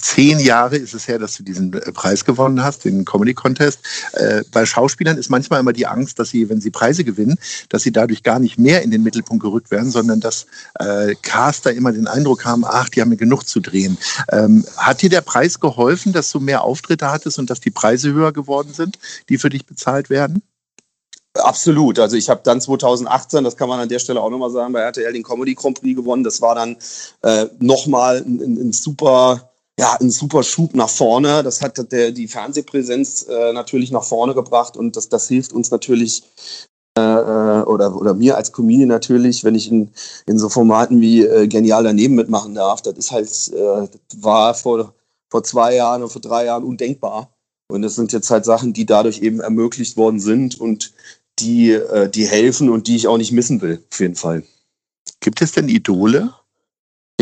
zehn 0.00 0.38
Jahre 0.38 0.76
ist 0.76 0.94
es 0.94 1.08
her, 1.08 1.18
dass 1.18 1.36
du 1.36 1.42
diesen 1.42 1.72
äh, 1.72 1.92
Preis 1.92 2.24
gewonnen 2.24 2.62
hast, 2.62 2.84
den 2.84 3.04
Comedy 3.04 3.34
Contest. 3.34 3.80
Äh, 4.12 4.42
bei 4.52 4.66
Schauspielern 4.66 5.16
ist 5.16 5.30
manchmal 5.30 5.60
immer 5.60 5.72
die 5.72 5.86
Angst, 5.86 6.18
dass 6.18 6.30
sie, 6.30 6.48
wenn 6.48 6.60
sie 6.60 6.70
Preise 6.70 7.04
gewinnen, 7.04 7.36
dass 7.68 7.82
sie 7.82 7.92
dadurch 7.92 8.22
gar 8.22 8.38
nicht 8.38 8.58
mehr 8.58 8.82
in 8.82 8.90
den 8.90 9.02
Mittelpunkt 9.02 9.42
gerückt 9.42 9.70
werden, 9.70 9.90
sondern 9.90 10.20
dass 10.20 10.46
äh, 10.78 11.14
Caster 11.22 11.72
immer 11.72 11.92
den 11.92 12.06
Eindruck 12.06 12.44
haben, 12.44 12.64
ach, 12.64 12.88
die 12.88 13.00
haben 13.00 13.10
mir 13.10 13.16
genug 13.16 13.46
zu 13.46 13.60
drehen. 13.60 13.98
Ähm, 14.30 14.64
hat 14.76 15.02
dir 15.02 15.10
der 15.10 15.20
Preis 15.20 15.60
geholfen, 15.60 16.12
dass 16.12 16.30
du 16.30 16.40
mehr 16.40 16.62
Auftritte 16.62 17.10
hattest 17.10 17.38
und 17.38 17.50
dass 17.50 17.60
die 17.60 17.70
Preise 17.70 18.12
höher 18.12 18.32
geworden 18.32 18.72
sind, 18.72 18.98
die 19.28 19.38
für 19.38 19.50
dich 19.50 19.66
bezahlt 19.66 20.10
werden? 20.10 20.42
Absolut. 21.36 21.98
Also 21.98 22.16
ich 22.16 22.30
habe 22.30 22.42
dann 22.44 22.60
2018, 22.60 23.42
das 23.42 23.56
kann 23.56 23.68
man 23.68 23.80
an 23.80 23.88
der 23.88 23.98
Stelle 23.98 24.20
auch 24.20 24.30
nochmal 24.30 24.50
sagen, 24.50 24.72
bei 24.72 24.80
RTL 24.80 25.12
den 25.12 25.24
Comedy 25.24 25.54
Grand 25.54 25.80
Prix 25.80 25.96
gewonnen. 25.96 26.22
Das 26.22 26.40
war 26.40 26.54
dann 26.54 26.76
äh, 27.22 27.46
nochmal 27.58 28.18
ein, 28.18 28.40
ein, 28.40 28.72
super 28.72 29.50
ja, 29.78 29.96
ein 30.00 30.10
super 30.10 30.42
Schub 30.42 30.74
nach 30.74 30.88
vorne. 30.88 31.42
Das 31.42 31.60
hat 31.60 31.92
der, 31.92 32.12
die 32.12 32.28
Fernsehpräsenz 32.28 33.26
äh, 33.28 33.52
natürlich 33.52 33.90
nach 33.90 34.04
vorne 34.04 34.34
gebracht 34.34 34.76
und 34.76 34.96
das, 34.96 35.08
das 35.08 35.28
hilft 35.28 35.52
uns 35.52 35.70
natürlich 35.70 36.22
äh, 36.96 37.02
äh, 37.02 37.62
oder, 37.64 37.96
oder 37.96 38.14
mir 38.14 38.36
als 38.36 38.52
Comedian 38.52 38.88
natürlich, 38.88 39.42
wenn 39.42 39.56
ich 39.56 39.68
in, 39.68 39.90
in 40.26 40.38
so 40.38 40.48
Formaten 40.48 41.00
wie 41.00 41.24
äh, 41.24 41.48
Genial 41.48 41.82
daneben 41.82 42.14
mitmachen 42.14 42.54
darf. 42.54 42.82
Das 42.82 42.94
ist 42.94 43.10
halt, 43.10 43.28
äh, 43.52 43.88
das 43.88 44.22
war 44.22 44.54
vor, 44.54 44.94
vor 45.28 45.42
zwei 45.42 45.74
Jahren 45.74 46.02
oder 46.02 46.10
vor 46.10 46.22
drei 46.22 46.44
Jahren 46.44 46.62
undenkbar. 46.62 47.34
Und 47.68 47.82
das 47.82 47.96
sind 47.96 48.12
jetzt 48.12 48.30
halt 48.30 48.44
Sachen, 48.44 48.72
die 48.74 48.86
dadurch 48.86 49.22
eben 49.22 49.40
ermöglicht 49.40 49.96
worden 49.96 50.20
sind 50.20 50.60
und 50.60 50.92
die, 51.40 51.72
äh, 51.72 52.08
die 52.08 52.26
helfen 52.26 52.70
und 52.70 52.86
die 52.86 52.94
ich 52.94 53.08
auch 53.08 53.18
nicht 53.18 53.32
missen 53.32 53.60
will, 53.60 53.82
auf 53.90 53.98
jeden 53.98 54.14
Fall. 54.14 54.44
Gibt 55.18 55.42
es 55.42 55.50
denn 55.50 55.68
Idole? 55.68 56.32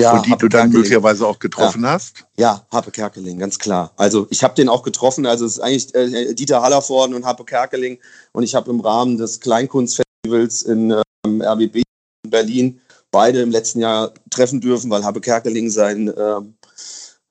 Ja, 0.02 0.12
und 0.14 0.26
die 0.26 0.30
Happe 0.30 0.40
du 0.40 0.48
dann 0.48 0.60
Kerkeling. 0.60 0.78
möglicherweise 0.78 1.26
auch 1.26 1.38
getroffen 1.38 1.82
ja. 1.84 1.90
hast? 1.90 2.24
Ja, 2.36 2.66
Happe 2.70 2.90
Kerkeling, 2.90 3.38
ganz 3.38 3.58
klar. 3.58 3.92
Also 3.96 4.26
ich 4.30 4.42
habe 4.42 4.54
den 4.54 4.68
auch 4.68 4.82
getroffen. 4.82 5.26
Also 5.26 5.46
es 5.46 5.52
ist 5.52 5.60
eigentlich 5.60 5.94
äh, 5.94 6.34
Dieter 6.34 6.62
Hallervorden 6.62 7.14
und 7.14 7.24
Happe 7.24 7.44
Kerkeling. 7.44 7.98
Und 8.32 8.42
ich 8.42 8.54
habe 8.54 8.70
im 8.70 8.80
Rahmen 8.80 9.18
des 9.18 9.40
Kleinkunstfestivals 9.40 10.62
in 10.62 10.94
ähm, 11.24 11.42
RBB 11.42 11.82
in 12.24 12.30
Berlin 12.30 12.80
beide 13.10 13.40
im 13.40 13.50
letzten 13.50 13.80
Jahr 13.80 14.12
treffen 14.30 14.60
dürfen, 14.60 14.90
weil 14.90 15.04
Happe 15.04 15.20
Kerkeling 15.20 15.70
sein 15.70 16.12
ähm, 16.16 16.54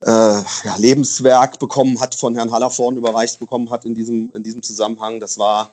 äh, 0.03 0.09
ja, 0.09 0.75
Lebenswerk 0.77 1.59
bekommen 1.59 1.99
hat, 1.99 2.15
von 2.15 2.35
Herrn 2.35 2.51
Hallervorden 2.51 2.97
überreicht 2.97 3.39
bekommen 3.39 3.69
hat 3.69 3.85
in 3.85 3.95
diesem, 3.95 4.31
in 4.33 4.43
diesem 4.43 4.61
Zusammenhang. 4.61 5.19
Das 5.19 5.37
war 5.37 5.71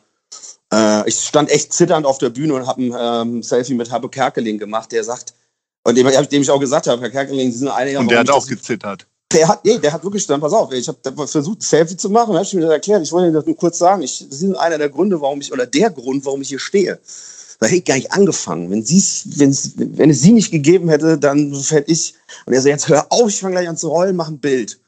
äh, 0.72 1.08
ich 1.08 1.20
stand 1.20 1.50
echt 1.50 1.72
zitternd 1.72 2.06
auf 2.06 2.18
der 2.18 2.30
Bühne 2.30 2.54
und 2.54 2.66
habe 2.66 2.82
ein 2.82 2.94
ähm, 2.98 3.42
Selfie 3.42 3.74
mit 3.74 3.90
Happe 3.90 4.08
Kerkeling 4.08 4.58
gemacht, 4.58 4.92
der 4.92 5.04
sagt, 5.04 5.34
und 5.84 5.94
dem, 5.94 6.06
dem 6.06 6.42
ich 6.42 6.50
auch 6.50 6.60
gesagt 6.60 6.86
habe, 6.86 7.00
Herr 7.00 7.10
Kerkeling, 7.10 7.50
Sie 7.50 7.58
sind 7.58 7.68
einer 7.68 8.00
Und 8.00 8.10
der 8.10 8.20
hat 8.20 8.30
auch 8.30 8.46
gezittert. 8.46 9.06
Der 9.32 9.46
hat, 9.46 9.64
nee, 9.64 9.78
der 9.78 9.92
hat 9.92 10.02
wirklich 10.02 10.26
dann, 10.26 10.40
pass 10.40 10.52
auf, 10.52 10.72
ich 10.72 10.88
habe 10.88 11.26
versucht, 11.26 11.58
ein 11.58 11.62
Selfie 11.62 11.96
zu 11.96 12.08
machen, 12.08 12.34
habe 12.34 12.44
ich 12.44 12.54
mir 12.54 12.62
das 12.62 12.70
erklärt. 12.70 13.02
Ich 13.02 13.12
wollte 13.12 13.26
Ihnen 13.26 13.34
das 13.34 13.44
nur 13.44 13.56
kurz 13.56 13.78
sagen. 13.78 14.02
Ich, 14.02 14.26
Sie 14.30 14.36
sind 14.36 14.56
einer 14.56 14.78
der 14.78 14.88
Gründe, 14.88 15.20
warum 15.20 15.40
ich, 15.40 15.52
oder 15.52 15.66
der 15.66 15.90
Grund, 15.90 16.24
warum 16.24 16.40
ich 16.40 16.48
hier 16.48 16.58
stehe. 16.58 16.98
Da 17.60 17.66
hätte 17.66 17.76
ich 17.76 17.84
gar 17.84 17.96
nicht 17.96 18.12
angefangen. 18.12 18.70
Wenn, 18.70 18.84
sie's, 18.84 19.24
wenn's, 19.36 19.72
wenn 19.76 20.10
es 20.10 20.20
sie 20.20 20.32
nicht 20.32 20.50
gegeben 20.50 20.88
hätte, 20.88 21.18
dann 21.18 21.52
hätte 21.68 21.90
ich. 21.90 22.14
Und 22.46 22.54
er 22.54 22.62
so, 22.62 22.68
jetzt 22.68 22.88
hör 22.88 23.06
auf, 23.10 23.28
ich 23.28 23.40
fange 23.40 23.54
gleich 23.54 23.68
an 23.68 23.76
zu 23.76 23.88
rollen, 23.88 24.16
mach 24.16 24.28
ein 24.28 24.38
Bild. 24.38 24.80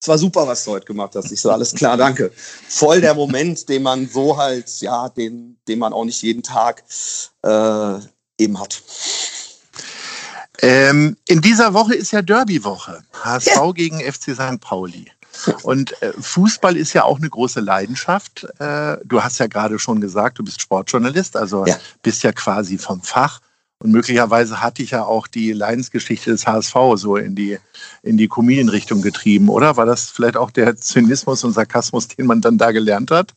es 0.00 0.08
war 0.08 0.16
super, 0.16 0.46
was 0.46 0.64
du 0.64 0.72
heute 0.72 0.86
gemacht 0.86 1.14
hast. 1.14 1.30
Ich 1.30 1.40
so, 1.40 1.50
alles 1.50 1.74
klar, 1.74 1.96
danke. 1.96 2.32
Voll 2.68 3.02
der 3.02 3.14
Moment, 3.14 3.68
den 3.68 3.82
man 3.82 4.08
so 4.08 4.36
halt, 4.36 4.80
ja, 4.80 5.10
den, 5.10 5.58
den 5.68 5.78
man 5.78 5.92
auch 5.92 6.06
nicht 6.06 6.22
jeden 6.22 6.42
Tag 6.42 6.82
äh, 7.42 7.98
eben 8.38 8.58
hat. 8.58 8.82
Ähm, 10.62 11.16
in 11.26 11.40
dieser 11.40 11.74
Woche 11.74 11.94
ist 11.94 12.12
ja 12.12 12.22
Derby-Woche. 12.22 13.02
HSV 13.24 13.56
ja. 13.56 13.72
gegen 13.72 14.00
FC 14.00 14.34
St. 14.34 14.60
Pauli. 14.60 15.10
Und 15.62 16.00
äh, 16.02 16.12
Fußball 16.18 16.76
ist 16.76 16.92
ja 16.92 17.04
auch 17.04 17.18
eine 17.18 17.30
große 17.30 17.60
Leidenschaft. 17.60 18.46
Äh, 18.58 18.98
du 19.04 19.22
hast 19.22 19.38
ja 19.38 19.46
gerade 19.46 19.78
schon 19.78 20.00
gesagt, 20.00 20.38
du 20.38 20.44
bist 20.44 20.60
Sportjournalist, 20.60 21.36
also 21.36 21.64
ja. 21.66 21.76
bist 22.02 22.22
ja 22.22 22.32
quasi 22.32 22.78
vom 22.78 23.00
Fach. 23.00 23.40
Und 23.82 23.92
möglicherweise 23.92 24.60
hat 24.60 24.76
dich 24.76 24.90
ja 24.90 25.04
auch 25.04 25.26
die 25.26 25.52
Leidensgeschichte 25.52 26.30
des 26.30 26.46
HSV 26.46 26.74
so 26.96 27.16
in 27.16 27.34
die, 27.34 27.58
in 28.02 28.18
die 28.18 28.28
Comedian-Richtung 28.28 29.00
getrieben, 29.00 29.48
oder? 29.48 29.78
War 29.78 29.86
das 29.86 30.10
vielleicht 30.10 30.36
auch 30.36 30.50
der 30.50 30.76
Zynismus 30.76 31.44
und 31.44 31.52
Sarkasmus, 31.54 32.08
den 32.08 32.26
man 32.26 32.42
dann 32.42 32.58
da 32.58 32.72
gelernt 32.72 33.10
hat? 33.10 33.32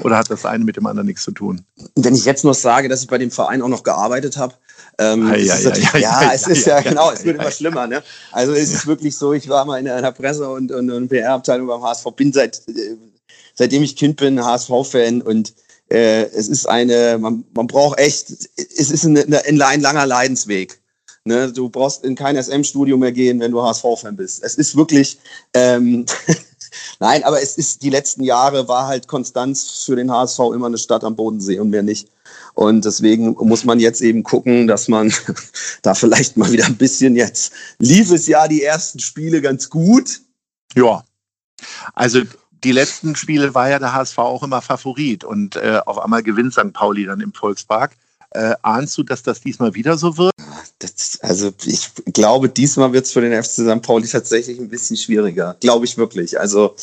Oder 0.00 0.18
hat 0.18 0.30
das 0.30 0.44
eine 0.44 0.64
mit 0.64 0.76
dem 0.76 0.84
anderen 0.84 1.06
nichts 1.06 1.22
zu 1.22 1.32
tun? 1.32 1.64
Wenn 1.94 2.14
ich 2.14 2.26
jetzt 2.26 2.44
noch 2.44 2.54
sage, 2.54 2.90
dass 2.90 3.00
ich 3.00 3.08
bei 3.08 3.16
dem 3.16 3.30
Verein 3.30 3.62
auch 3.62 3.68
noch 3.68 3.84
gearbeitet 3.84 4.36
habe, 4.36 4.54
ähm, 4.98 5.28
ja, 5.28 5.58
ja, 5.58 5.76
ja, 5.76 5.98
ja, 5.98 6.32
es 6.32 6.46
ist 6.46 6.66
ja, 6.66 6.80
genau, 6.80 7.10
es 7.10 7.24
wird 7.24 7.38
immer 7.38 7.50
schlimmer. 7.50 7.86
Ne? 7.86 8.02
Also 8.32 8.52
es 8.52 8.72
ist 8.72 8.86
wirklich 8.86 9.16
so, 9.16 9.34
ich 9.34 9.48
war 9.48 9.64
mal 9.64 9.78
in 9.78 9.88
einer 9.88 10.12
Presse- 10.12 10.48
und, 10.48 10.72
und, 10.72 10.90
und 10.90 11.08
PR-Abteilung 11.08 11.66
beim 11.66 11.82
HSV, 11.82 12.06
bin 12.16 12.32
seit, 12.32 12.62
äh, 12.68 12.96
seitdem 13.54 13.82
ich 13.82 13.96
Kind 13.96 14.16
bin 14.16 14.42
HSV-Fan 14.42 15.20
und 15.20 15.52
äh, 15.90 16.24
es 16.24 16.48
ist 16.48 16.66
eine, 16.66 17.18
man, 17.18 17.44
man 17.54 17.66
braucht 17.66 17.98
echt, 17.98 18.30
es 18.56 18.90
ist 18.90 19.04
eine, 19.04 19.22
eine, 19.22 19.44
ein 19.44 19.80
langer 19.80 20.06
Leidensweg. 20.06 20.80
Ne? 21.24 21.52
Du 21.52 21.68
brauchst 21.68 22.04
in 22.04 22.14
kein 22.14 22.42
SM-Studio 22.42 22.96
mehr 22.96 23.12
gehen, 23.12 23.38
wenn 23.40 23.52
du 23.52 23.62
HSV-Fan 23.62 24.16
bist. 24.16 24.42
Es 24.42 24.54
ist 24.54 24.76
wirklich, 24.76 25.18
ähm, 25.52 26.06
nein, 27.00 27.22
aber 27.24 27.42
es 27.42 27.58
ist 27.58 27.82
die 27.82 27.90
letzten 27.90 28.22
Jahre 28.22 28.66
war 28.68 28.86
halt 28.86 29.08
Konstanz 29.08 29.84
für 29.84 29.96
den 29.96 30.10
HSV 30.10 30.38
immer 30.54 30.68
eine 30.68 30.78
Stadt 30.78 31.04
am 31.04 31.16
Bodensee 31.16 31.58
und 31.58 31.68
mehr 31.68 31.82
nicht. 31.82 32.08
Und 32.54 32.84
deswegen 32.84 33.36
muss 33.40 33.64
man 33.64 33.80
jetzt 33.80 34.00
eben 34.00 34.22
gucken, 34.22 34.66
dass 34.66 34.88
man 34.88 35.12
da 35.82 35.94
vielleicht 35.94 36.36
mal 36.36 36.50
wieder 36.50 36.66
ein 36.66 36.76
bisschen 36.76 37.16
jetzt 37.16 37.52
lief 37.78 38.10
es 38.10 38.26
ja 38.26 38.48
die 38.48 38.62
ersten 38.62 38.98
Spiele 38.98 39.42
ganz 39.42 39.68
gut. 39.68 40.20
Ja. 40.74 41.04
Also 41.94 42.22
die 42.64 42.72
letzten 42.72 43.14
Spiele 43.16 43.54
war 43.54 43.68
ja 43.68 43.78
der 43.78 43.92
HSV 43.92 44.18
auch 44.18 44.42
immer 44.42 44.62
Favorit 44.62 45.24
und 45.24 45.56
äh, 45.56 45.80
auf 45.84 45.98
einmal 45.98 46.22
gewinnt 46.22 46.52
St. 46.52 46.72
Pauli 46.72 47.04
dann 47.04 47.20
im 47.20 47.32
Volkspark. 47.32 47.92
Äh, 48.30 48.54
ahnst 48.62 48.98
du, 48.98 49.02
dass 49.02 49.22
das 49.22 49.40
diesmal 49.40 49.74
wieder 49.74 49.96
so 49.96 50.18
wird? 50.18 50.32
Das, 50.80 51.18
also 51.22 51.52
ich 51.64 51.90
glaube, 52.12 52.48
diesmal 52.48 52.92
wird 52.92 53.06
es 53.06 53.12
für 53.12 53.20
den 53.20 53.32
FC 53.32 53.50
St. 53.50 53.82
Pauli 53.82 54.06
tatsächlich 54.08 54.58
ein 54.58 54.68
bisschen 54.68 54.96
schwieriger. 54.96 55.56
Glaube 55.60 55.86
ich 55.86 55.96
wirklich. 55.96 56.38
Also 56.38 56.74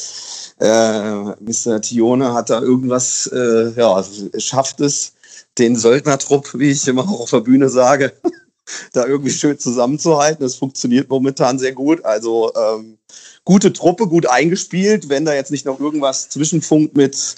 äh, 0.60 1.36
Mr. 1.42 1.82
Tione 1.82 2.34
hat 2.34 2.50
da 2.50 2.62
irgendwas, 2.62 3.28
äh, 3.28 3.72
ja, 3.76 4.04
schafft 4.38 4.80
es, 4.82 5.14
den 5.58 5.76
Söldnertrupp, 5.76 6.54
wie 6.56 6.72
ich 6.72 6.88
immer 6.88 7.04
auch 7.04 7.22
auf 7.22 7.30
der 7.30 7.42
Bühne 7.42 7.70
sage, 7.70 8.14
da 8.94 9.06
irgendwie 9.06 9.32
schön 9.32 9.60
zusammenzuhalten. 9.60 10.44
Das 10.44 10.56
funktioniert 10.56 11.10
momentan 11.10 11.60
sehr 11.60 11.74
gut. 11.74 12.04
Also 12.06 12.54
ähm, 12.56 12.98
gute 13.46 13.74
Truppe, 13.74 14.08
gut 14.08 14.26
eingespielt. 14.26 15.10
Wenn 15.10 15.26
da 15.26 15.34
jetzt 15.34 15.52
nicht 15.52 15.66
noch 15.66 15.80
irgendwas 15.80 16.30
zwischenfunkt 16.30 16.96
mit 16.96 17.36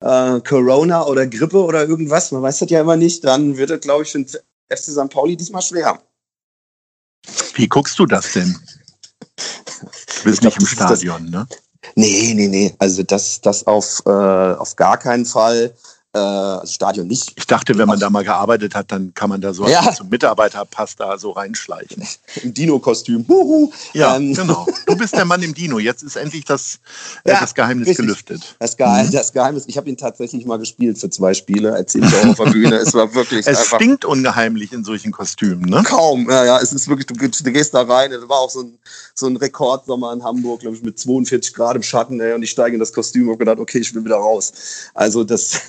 äh, 0.00 0.40
Corona 0.40 1.06
oder 1.06 1.26
Grippe 1.26 1.62
oder 1.62 1.86
irgendwas, 1.86 2.32
man 2.32 2.42
weiß 2.42 2.60
das 2.60 2.70
ja 2.70 2.80
immer 2.80 2.96
nicht, 2.96 3.24
dann 3.24 3.56
wird 3.56 3.70
es, 3.70 3.80
glaube 3.80 4.04
ich, 4.04 4.12
für 4.12 4.22
den 4.22 4.28
FC 4.68 4.92
St. 4.92 5.10
Pauli 5.10 5.36
diesmal 5.36 5.62
schwer. 5.62 6.00
Wie 7.54 7.68
guckst 7.68 7.98
du 7.98 8.06
das 8.06 8.32
denn? 8.32 8.56
Du 9.36 10.24
bist 10.24 10.40
glaub, 10.40 10.52
nicht 10.52 10.60
im 10.60 10.66
Stadion, 10.66 11.30
das, 11.30 11.30
ne? 11.30 11.46
Nee, 11.96 12.34
nee, 12.34 12.48
nee. 12.48 12.74
Also 12.78 13.02
das, 13.02 13.40
das 13.40 13.66
auf, 13.66 14.02
äh, 14.06 14.10
auf 14.10 14.76
gar 14.76 14.98
keinen 14.98 15.26
Fall 15.26 15.74
äh, 16.12 16.18
also 16.18 16.72
Stadion 16.72 17.06
nicht. 17.06 17.32
Ich 17.36 17.46
dachte, 17.46 17.76
wenn 17.78 17.86
man 17.86 17.98
da 17.98 18.10
mal 18.10 18.24
gearbeitet 18.24 18.74
hat, 18.74 18.90
dann 18.90 19.14
kann 19.14 19.30
man 19.30 19.40
da 19.40 19.54
so 19.54 19.68
ja. 19.68 19.92
zum 19.92 20.08
Mitarbeiterpass 20.08 20.96
da 20.96 21.18
so 21.18 21.30
reinschleichen. 21.30 22.06
Im 22.42 22.54
Dino-Kostüm. 22.54 23.26
Ja, 23.92 24.16
ähm. 24.16 24.34
genau. 24.34 24.66
Du 24.86 24.96
bist 24.96 25.14
der 25.14 25.24
Mann 25.24 25.42
im 25.42 25.54
Dino. 25.54 25.78
Jetzt 25.78 26.02
ist 26.02 26.16
endlich 26.16 26.44
das, 26.44 26.80
äh, 27.24 27.30
ja, 27.30 27.40
das 27.40 27.54
Geheimnis 27.54 27.88
richtig. 27.88 28.06
gelüftet. 28.06 28.56
Das, 28.58 28.76
Geheim, 28.76 29.06
mhm. 29.06 29.12
das 29.12 29.32
Geheimnis. 29.32 29.64
Ich 29.66 29.76
habe 29.76 29.88
ihn 29.88 29.96
tatsächlich 29.96 30.44
mal 30.46 30.58
gespielt 30.58 30.98
für 30.98 31.10
zwei 31.10 31.34
Spiele. 31.34 31.70
Erzähl 31.70 32.04
ich 32.04 32.14
auf 32.14 32.36
der 32.36 32.50
Bühne. 32.50 32.76
Es 32.76 32.94
war 32.94 33.14
wirklich. 33.14 33.46
Es 33.46 33.66
stinkt 33.66 34.04
ungeheimlich 34.04 34.72
in 34.72 34.84
solchen 34.84 35.12
Kostümen, 35.12 35.68
ne? 35.68 35.82
Kaum. 35.84 36.28
Ja, 36.28 36.44
ja. 36.44 36.58
Es 36.58 36.72
ist 36.72 36.88
wirklich. 36.88 37.06
Du, 37.06 37.14
du 37.14 37.52
gehst 37.52 37.74
da 37.74 37.82
rein. 37.82 38.12
Es 38.12 38.28
war 38.28 38.38
auch 38.38 38.50
so 38.50 38.62
ein, 38.62 38.78
so 39.14 39.26
ein 39.26 39.36
Rekordsommer 39.36 40.12
in 40.12 40.24
Hamburg, 40.24 40.60
glaube 40.60 40.76
ich, 40.76 40.82
mit 40.82 40.98
42 40.98 41.54
Grad 41.54 41.76
im 41.76 41.82
Schatten. 41.82 42.20
Ey, 42.20 42.32
und 42.32 42.42
ich 42.42 42.50
steige 42.50 42.74
in 42.74 42.80
das 42.80 42.92
Kostüm 42.92 43.24
und 43.24 43.34
habe 43.34 43.38
gedacht, 43.38 43.58
okay, 43.58 43.78
ich 43.78 43.94
will 43.94 44.04
wieder 44.04 44.16
raus. 44.16 44.52
Also 44.94 45.24
das. 45.24 45.60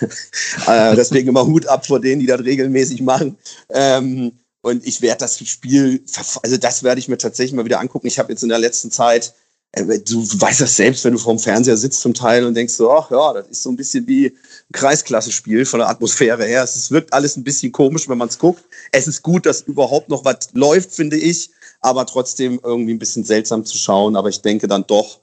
Äh, 0.67 0.95
deswegen 0.95 1.29
immer 1.29 1.45
Hut 1.45 1.67
ab 1.67 1.85
vor 1.85 1.99
denen, 1.99 2.21
die 2.21 2.27
das 2.27 2.41
regelmäßig 2.41 3.01
machen. 3.01 3.37
Ähm, 3.69 4.31
und 4.61 4.85
ich 4.85 5.01
werde 5.01 5.19
das 5.19 5.39
Spiel, 5.39 6.03
also 6.43 6.57
das 6.57 6.83
werde 6.83 6.99
ich 6.99 7.07
mir 7.07 7.17
tatsächlich 7.17 7.53
mal 7.53 7.65
wieder 7.65 7.79
angucken. 7.79 8.07
Ich 8.07 8.19
habe 8.19 8.31
jetzt 8.31 8.43
in 8.43 8.49
der 8.49 8.59
letzten 8.59 8.91
Zeit, 8.91 9.33
äh, 9.71 9.99
du 9.99 10.23
weißt 10.23 10.61
das 10.61 10.75
selbst, 10.75 11.03
wenn 11.03 11.13
du 11.13 11.19
vorm 11.19 11.39
Fernseher 11.39 11.77
sitzt 11.77 12.01
zum 12.01 12.13
Teil 12.13 12.45
und 12.45 12.53
denkst 12.53 12.73
so, 12.73 12.91
ach 12.91 13.09
ja, 13.09 13.33
das 13.33 13.47
ist 13.47 13.63
so 13.63 13.69
ein 13.69 13.75
bisschen 13.75 14.07
wie 14.07 14.27
ein 14.27 14.73
Kreisklasse-Spiel 14.73 15.65
von 15.65 15.79
der 15.79 15.89
Atmosphäre 15.89 16.45
her. 16.45 16.63
Es 16.63 16.91
wirkt 16.91 17.13
alles 17.13 17.37
ein 17.37 17.43
bisschen 17.43 17.71
komisch, 17.71 18.07
wenn 18.07 18.17
man 18.17 18.27
es 18.27 18.37
guckt. 18.37 18.63
Es 18.91 19.07
ist 19.07 19.23
gut, 19.23 19.45
dass 19.45 19.61
überhaupt 19.61 20.09
noch 20.09 20.25
was 20.25 20.49
läuft, 20.53 20.91
finde 20.91 21.17
ich, 21.17 21.49
aber 21.79 22.05
trotzdem 22.05 22.59
irgendwie 22.63 22.93
ein 22.93 22.99
bisschen 22.99 23.23
seltsam 23.23 23.65
zu 23.65 23.77
schauen. 23.77 24.15
Aber 24.15 24.29
ich 24.29 24.41
denke 24.41 24.67
dann 24.67 24.85
doch, 24.85 25.20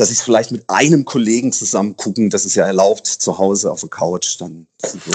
dass 0.00 0.10
ich 0.10 0.16
es 0.16 0.22
vielleicht 0.22 0.50
mit 0.50 0.64
einem 0.68 1.04
Kollegen 1.04 1.52
zusammen 1.52 1.94
gucken, 1.94 2.30
das 2.30 2.46
ist 2.46 2.54
ja 2.54 2.64
erlaubt 2.64 3.06
zu 3.06 3.36
Hause 3.36 3.70
auf 3.70 3.80
der 3.80 3.90
Couch. 3.90 4.40
Dann 4.40 4.66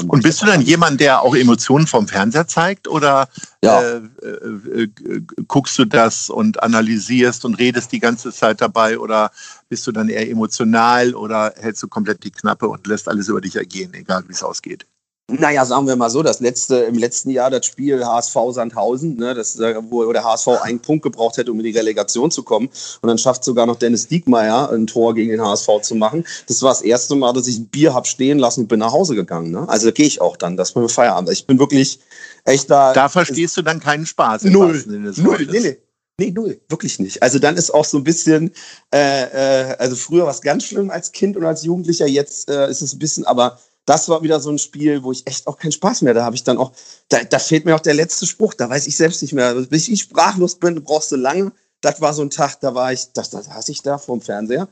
und 0.07 0.21
bist 0.21 0.43
du 0.43 0.45
dann 0.45 0.61
jemand, 0.61 0.99
der 0.99 1.23
auch 1.23 1.35
Emotionen 1.35 1.87
vom 1.87 2.07
Fernseher 2.07 2.47
zeigt 2.47 2.87
oder 2.87 3.27
ja. 3.63 3.81
äh, 3.81 3.95
äh, 4.21 4.83
äh, 4.83 5.21
guckst 5.47 5.79
du 5.79 5.85
das 5.85 6.29
und 6.29 6.61
analysierst 6.61 7.45
und 7.45 7.55
redest 7.55 7.93
die 7.93 7.99
ganze 7.99 8.31
Zeit 8.31 8.61
dabei 8.61 8.99
oder 8.99 9.31
bist 9.69 9.87
du 9.87 9.91
dann 9.91 10.07
eher 10.07 10.29
emotional 10.29 11.15
oder 11.15 11.55
hältst 11.57 11.81
du 11.81 11.87
komplett 11.87 12.23
die 12.23 12.29
Knappe 12.29 12.67
und 12.67 12.85
lässt 12.85 13.09
alles 13.09 13.27
über 13.27 13.41
dich 13.41 13.55
ergehen, 13.55 13.91
egal 13.95 14.23
wie 14.27 14.33
es 14.33 14.43
ausgeht? 14.43 14.85
Naja, 15.27 15.65
sagen 15.65 15.87
wir 15.87 15.95
mal 15.95 16.11
so, 16.11 16.21
das 16.21 16.39
letzte, 16.39 16.77
im 16.81 16.95
letzten 16.99 17.31
Jahr 17.31 17.49
das 17.49 17.65
Spiel 17.65 18.05
HSV 18.05 18.35
Sandhausen, 18.51 19.17
ne, 19.17 19.33
das, 19.33 19.57
wo 19.57 20.11
der 20.13 20.23
HSV 20.23 20.49
einen 20.61 20.79
Punkt 20.79 21.01
gebraucht 21.01 21.37
hätte, 21.37 21.51
um 21.51 21.59
in 21.59 21.65
die 21.65 21.71
Relegation 21.71 22.29
zu 22.29 22.43
kommen. 22.43 22.69
Und 23.01 23.07
dann 23.07 23.17
schafft 23.17 23.43
sogar 23.43 23.65
noch 23.65 23.77
Dennis 23.77 24.07
Diekmeyer 24.07 24.71
ein 24.71 24.85
Tor 24.85 25.15
gegen 25.15 25.31
den 25.31 25.41
HSV 25.41 25.81
zu 25.81 25.95
machen. 25.95 26.25
Das 26.47 26.61
war 26.61 26.69
das 26.69 26.81
erste 26.81 27.15
Mal, 27.15 27.33
dass 27.33 27.47
ich 27.47 27.57
ein 27.57 27.67
Bier 27.67 27.95
hab 27.95 28.05
stehen 28.05 28.37
lassen 28.37 28.61
und 28.61 28.67
bin 28.67 28.79
nach 28.79 28.91
Hause 28.91 29.15
gegangen. 29.15 29.49
Ne? 29.49 29.67
Also 29.67 29.91
gehe 29.91 30.05
ich 30.05 30.21
auch 30.21 30.37
dann, 30.37 30.57
das 30.57 30.75
war 30.75 30.87
Feierabend. 30.87 31.31
Ich 31.31 31.47
bin 31.47 31.57
wirklich 31.57 31.99
echt 32.43 32.69
da. 32.69 32.93
Da 32.93 33.09
verstehst 33.09 33.57
du 33.57 33.63
dann 33.63 33.79
keinen 33.79 34.05
Spaß. 34.05 34.43
Null. 34.43 34.83
Null. 34.85 35.47
Nee, 35.51 35.59
nee. 35.59 35.77
Nee, 36.17 36.31
null, 36.31 36.61
wirklich 36.69 36.99
nicht. 36.99 37.21
Also 37.21 37.39
dann 37.39 37.57
ist 37.57 37.73
auch 37.73 37.83
so 37.83 37.97
ein 37.97 38.05
bisschen, 38.05 38.51
äh, 38.93 39.23
äh, 39.23 39.75
also 39.79 39.97
früher 39.97 40.23
war 40.23 40.31
es 40.31 40.41
ganz 40.41 40.63
schlimm 40.63 40.89
als 40.89 41.11
Kind 41.11 41.35
und 41.35 41.43
als 41.43 41.63
Jugendlicher, 41.63 42.07
jetzt 42.07 42.49
äh, 42.49 42.69
ist 42.69 42.81
es 42.81 42.93
ein 42.93 42.99
bisschen, 42.99 43.25
aber 43.25 43.59
das 43.85 44.09
war 44.09 44.23
wieder 44.23 44.39
so 44.39 44.49
ein 44.49 44.57
Spiel, 44.57 45.03
wo 45.03 45.11
ich 45.11 45.25
echt 45.27 45.47
auch 45.47 45.57
keinen 45.57 45.71
Spaß 45.71 46.01
mehr. 46.01 46.13
Da 46.13 46.23
habe 46.25 46.35
ich 46.35 46.43
dann 46.43 46.57
auch, 46.57 46.71
da, 47.09 47.23
da 47.23 47.39
fehlt 47.39 47.65
mir 47.65 47.75
auch 47.75 47.79
der 47.79 47.93
letzte 47.93 48.25
Spruch. 48.25 48.53
Da 48.53 48.69
weiß 48.69 48.87
ich 48.87 48.95
selbst 48.95 49.21
nicht 49.21 49.33
mehr. 49.33 49.53
Bis 49.53 49.87
ich 49.87 50.01
sprachlos 50.01 50.55
bin, 50.55 50.83
brauchst 50.83 51.11
du 51.11 51.15
lange. 51.15 51.51
Das 51.81 52.01
war 52.01 52.13
so 52.13 52.23
ein 52.23 52.31
Tag, 52.31 52.59
da 52.61 52.73
war 52.73 52.91
ich, 52.91 53.11
da 53.13 53.23
saß 53.23 53.69
ich 53.69 53.81
da 53.83 53.97
vorm 53.97 54.21
Fernseher 54.21 54.67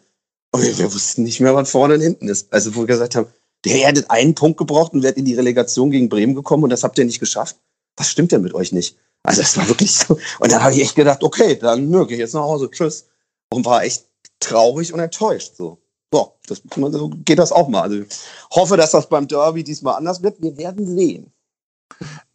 und 0.51 0.63
wir, 0.63 0.77
wir 0.77 0.93
wussten 0.93 1.23
nicht 1.23 1.39
mehr, 1.41 1.53
was 1.53 1.69
vorne 1.69 1.95
und 1.95 2.01
hinten 2.01 2.27
ist. 2.27 2.51
Also 2.51 2.75
wo 2.75 2.81
wir 2.81 2.87
gesagt 2.87 3.15
haben, 3.15 3.27
der 3.65 3.73
hättet 3.87 4.09
einen 4.09 4.33
Punkt 4.33 4.57
gebraucht 4.57 4.93
und 4.93 5.03
wärt 5.03 5.17
in 5.17 5.25
die 5.25 5.35
Relegation 5.35 5.91
gegen 5.91 6.09
Bremen 6.09 6.33
gekommen 6.33 6.63
und 6.63 6.69
das 6.71 6.83
habt 6.83 6.97
ihr 6.97 7.05
nicht 7.05 7.19
geschafft. 7.19 7.57
Was 7.97 8.09
stimmt 8.09 8.31
denn 8.31 8.41
mit 8.41 8.55
euch 8.55 8.71
nicht? 8.71 8.97
Also 9.21 9.41
das 9.41 9.55
war 9.57 9.67
wirklich 9.67 9.93
so. 9.93 10.17
Und 10.39 10.51
dann 10.51 10.63
habe 10.63 10.73
ich 10.73 10.81
echt 10.81 10.95
gedacht, 10.95 11.23
okay, 11.23 11.55
dann 11.55 11.89
nö, 11.89 12.05
geh 12.07 12.17
jetzt 12.17 12.33
nach 12.33 12.41
Hause, 12.41 12.69
tschüss. 12.71 13.05
Und 13.49 13.65
war 13.65 13.83
echt 13.83 14.05
traurig 14.39 14.91
und 14.93 14.99
enttäuscht 14.99 15.53
so 15.55 15.82
boah, 16.13 16.31
das, 16.47 16.61
so 16.75 17.09
geht 17.25 17.39
das 17.39 17.51
auch 17.51 17.67
mal. 17.67 17.81
Also 17.81 18.01
ich 18.01 18.07
hoffe, 18.51 18.77
dass 18.77 18.91
das 18.91 19.09
beim 19.09 19.27
Derby 19.27 19.63
diesmal 19.63 19.95
anders 19.95 20.21
wird. 20.21 20.39
Wir 20.39 20.55
werden 20.57 20.85
sehen. 20.85 21.33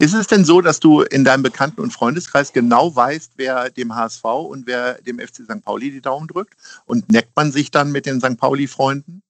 Ist 0.00 0.14
es 0.14 0.26
denn 0.26 0.44
so, 0.44 0.60
dass 0.60 0.80
du 0.80 1.02
in 1.02 1.24
deinem 1.24 1.44
Bekannten- 1.44 1.80
und 1.80 1.92
Freundeskreis 1.92 2.52
genau 2.52 2.94
weißt, 2.94 3.32
wer 3.36 3.70
dem 3.70 3.94
HSV 3.94 4.24
und 4.24 4.66
wer 4.66 4.94
dem 5.02 5.20
FC 5.20 5.44
St. 5.44 5.64
Pauli 5.64 5.92
die 5.92 6.00
Daumen 6.00 6.26
drückt? 6.26 6.54
Und 6.86 7.10
neckt 7.10 7.36
man 7.36 7.52
sich 7.52 7.70
dann 7.70 7.92
mit 7.92 8.04
den 8.06 8.20
St. 8.20 8.36
Pauli-Freunden? 8.36 9.22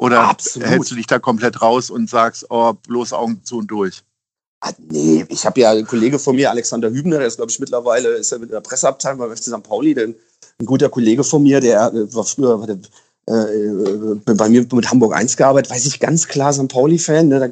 Oder 0.00 0.22
Absolut. 0.22 0.68
hältst 0.68 0.90
du 0.90 0.94
dich 0.94 1.06
da 1.06 1.18
komplett 1.18 1.60
raus 1.60 1.90
und 1.90 2.08
sagst, 2.08 2.46
oh, 2.48 2.72
bloß 2.88 3.12
Augen 3.12 3.44
zu 3.44 3.58
und 3.58 3.70
durch? 3.70 4.02
Ah, 4.60 4.72
nee, 4.78 5.26
ich 5.28 5.44
habe 5.44 5.60
ja 5.60 5.72
einen 5.72 5.86
Kollege 5.86 6.18
von 6.18 6.36
mir, 6.36 6.50
Alexander 6.50 6.90
Hübner, 6.90 7.18
der 7.18 7.26
ist, 7.26 7.36
glaube 7.36 7.50
ich, 7.50 7.60
mittlerweile 7.60 8.08
ist 8.14 8.32
er 8.32 8.38
mit 8.38 8.50
der 8.50 8.60
Presseabteilung 8.60 9.18
beim 9.18 9.36
FC 9.36 9.44
St. 9.44 9.62
Pauli, 9.62 9.94
denn 9.94 10.14
ein 10.58 10.66
guter 10.66 10.88
Kollege 10.88 11.22
von 11.22 11.42
mir, 11.42 11.60
der 11.60 11.92
äh, 11.92 12.14
war 12.14 12.24
früher 12.24 12.58
war 12.58 12.66
der 12.66 12.78
äh, 13.26 13.32
äh, 13.32 14.20
bei 14.34 14.48
mir 14.48 14.66
mit 14.70 14.90
Hamburg 14.90 15.14
1 15.14 15.36
gearbeitet, 15.36 15.70
weiß 15.70 15.86
ich 15.86 15.98
ganz 15.98 16.28
klar 16.28 16.52
St. 16.52 16.68
Pauli-Fan. 16.68 17.28
Ne? 17.28 17.50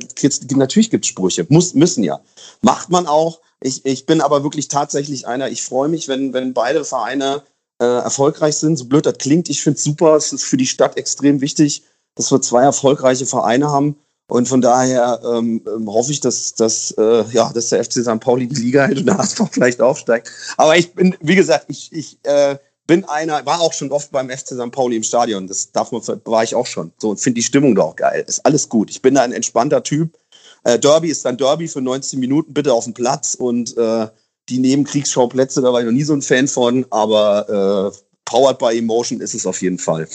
natürlich 0.57 0.91
gibt 0.91 1.05
es 1.05 1.09
Sprüche, 1.09 1.47
muss, 1.49 1.75
müssen 1.75 2.05
ja. 2.05 2.21
Macht 2.61 2.91
man 2.91 3.07
auch. 3.07 3.41
Ich, 3.61 3.87
ich 3.87 4.05
bin 4.05 4.21
aber 4.21 4.43
wirklich 4.43 4.69
tatsächlich 4.69 5.27
einer, 5.27 5.49
ich 5.49 5.63
freue 5.63 5.89
mich, 5.89 6.09
wenn, 6.09 6.33
wenn 6.33 6.53
beide 6.53 6.85
Vereine 6.85 7.43
äh, 7.81 7.85
erfolgreich 7.85 8.57
sind. 8.57 8.77
So 8.77 8.85
blöd 8.85 9.07
das 9.07 9.19
klingt, 9.19 9.49
ich 9.49 9.63
finde 9.63 9.79
es 9.79 9.85
super. 9.85 10.17
Es 10.17 10.33
ist 10.33 10.45
für 10.45 10.57
die 10.57 10.67
Stadt 10.67 10.97
extrem 10.99 11.41
wichtig, 11.41 11.85
dass 12.17 12.31
wir 12.31 12.43
zwei 12.43 12.63
erfolgreiche 12.65 13.25
Vereine 13.25 13.71
haben. 13.71 13.97
Und 14.29 14.49
von 14.49 14.61
daher 14.61 15.21
ähm, 15.25 15.63
ähm 15.67 15.91
hoffe 15.91 16.13
ich, 16.13 16.21
dass, 16.21 16.55
dass, 16.55 16.91
äh, 16.93 17.25
ja, 17.33 17.53
dass 17.53 17.69
der 17.69 17.85
FC 17.85 18.03
St. 18.03 18.21
Pauli 18.21 18.47
die 18.47 18.61
Liga 18.61 18.85
hält 18.85 18.99
und 18.99 19.07
der 19.07 19.19
HSV 19.19 19.43
vielleicht 19.51 19.81
aufsteigt. 19.81 20.31
Aber 20.57 20.77
ich 20.77 20.95
bin, 20.95 21.17
wie 21.21 21.35
gesagt, 21.35 21.67
ich, 21.69 21.93
ich 21.93 22.19
äh, 22.25 22.57
bin 22.93 23.07
einer, 23.07 23.47
war 23.47 23.63
auch 23.63 23.73
schon 23.73 23.91
oft 23.91 24.11
beim 24.11 24.29
FC 24.29 24.49
St. 24.49 24.71
Pauli 24.71 24.97
im 24.97 25.03
Stadion. 25.03 25.47
Das 25.47 25.73
darf 25.73 25.93
man, 25.93 26.03
war 26.27 26.45
ich 26.45 26.55
auch 26.55 26.67
schon. 26.67 26.93
So 26.99 27.09
und 27.09 27.19
finde 27.19 27.37
die 27.37 27.43
Stimmung 27.43 27.75
da 27.75 27.85
auch 27.85 27.97
geil. 27.97 28.23
Ist 28.27 28.45
alles 28.45 28.69
gut. 28.69 28.91
Ich 28.91 29.01
bin 29.01 29.15
da 29.15 29.23
ein 29.23 29.33
entspannter 29.33 29.83
Typ. 29.83 30.19
Äh, 30.65 30.79
Derby 30.79 31.09
ist 31.09 31.25
dann 31.25 31.39
Derby 31.39 31.69
für 31.69 31.81
19 31.81 32.21
Minuten 32.21 32.53
bitte 32.53 32.75
auf 32.75 32.85
dem 32.85 32.93
Platz 32.93 33.35
und 33.35 33.75
äh, 33.79 34.09
die 34.51 34.59
Nebenkriegsschauplätze, 34.59 35.63
da 35.63 35.73
war 35.73 35.81
ich 35.81 35.87
noch 35.87 35.93
nie 35.93 36.03
so 36.03 36.13
ein 36.13 36.21
Fan 36.21 36.47
von, 36.49 36.85
aber 36.91 37.93
äh, 37.95 37.99
powered 38.27 38.59
by 38.59 38.77
Emotion 38.77 39.23
ist 39.23 39.35
es 39.35 39.47
auf 39.47 39.63
jeden 39.63 39.79
Fall. 39.79 40.07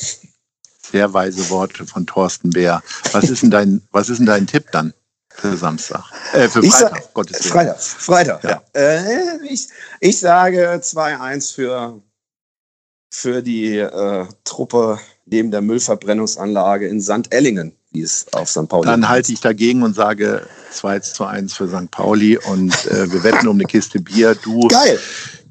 Sehr 0.92 1.12
weise 1.12 1.50
Worte 1.50 1.84
von 1.88 2.06
Thorsten 2.06 2.52
Bär. 2.52 2.84
Was 3.12 3.28
ist 3.32 3.42
denn 3.42 3.50
dein, 3.50 3.88
was 3.92 4.10
ist 4.10 4.20
denn 4.20 4.28
dein 4.28 4.46
Tipp 4.46 4.66
dann 4.72 4.94
für 5.30 5.58
Samstag? 5.58 6.04
Äh, 6.34 6.48
für 6.48 6.62
Freitag, 6.62 6.96
sag, 6.96 7.14
Gottes 7.16 7.44
Willen. 7.44 7.54
Freitag, 7.54 7.82
Freitag, 7.82 8.44
ja. 8.44 8.62
ja. 8.76 8.80
Äh, 8.80 9.48
ich, 9.50 9.68
ich 10.00 10.20
sage 10.20 10.80
2-1 10.84 11.56
für, 11.56 12.04
für 13.10 13.42
die 13.42 13.78
äh, 13.78 14.26
Truppe 14.44 15.00
neben 15.26 15.52
der 15.52 15.62
Müllverbrennungsanlage 15.62 16.88
in 16.88 17.02
St. 17.02 17.32
Ellingen 17.32 17.78
wie 17.92 18.02
es 18.02 18.26
auf 18.34 18.50
St. 18.50 18.68
Pauli 18.68 18.86
Dann 18.86 19.08
halte 19.08 19.32
ich 19.32 19.40
dagegen 19.40 19.84
und 19.84 19.96
sage 19.96 20.48
2 20.72 21.00
zu 21.00 21.26
1 21.26 21.54
für 21.56 21.68
St. 21.68 21.90
Pauli 21.92 22.38
und 22.38 22.74
äh, 22.88 23.12
wir 23.12 23.24
wetten 23.24 23.48
um 23.48 23.56
eine 23.56 23.66
Kiste 23.66 24.00
Bier. 24.00 24.36
Du 24.36 24.68
Geil. 24.68 25.00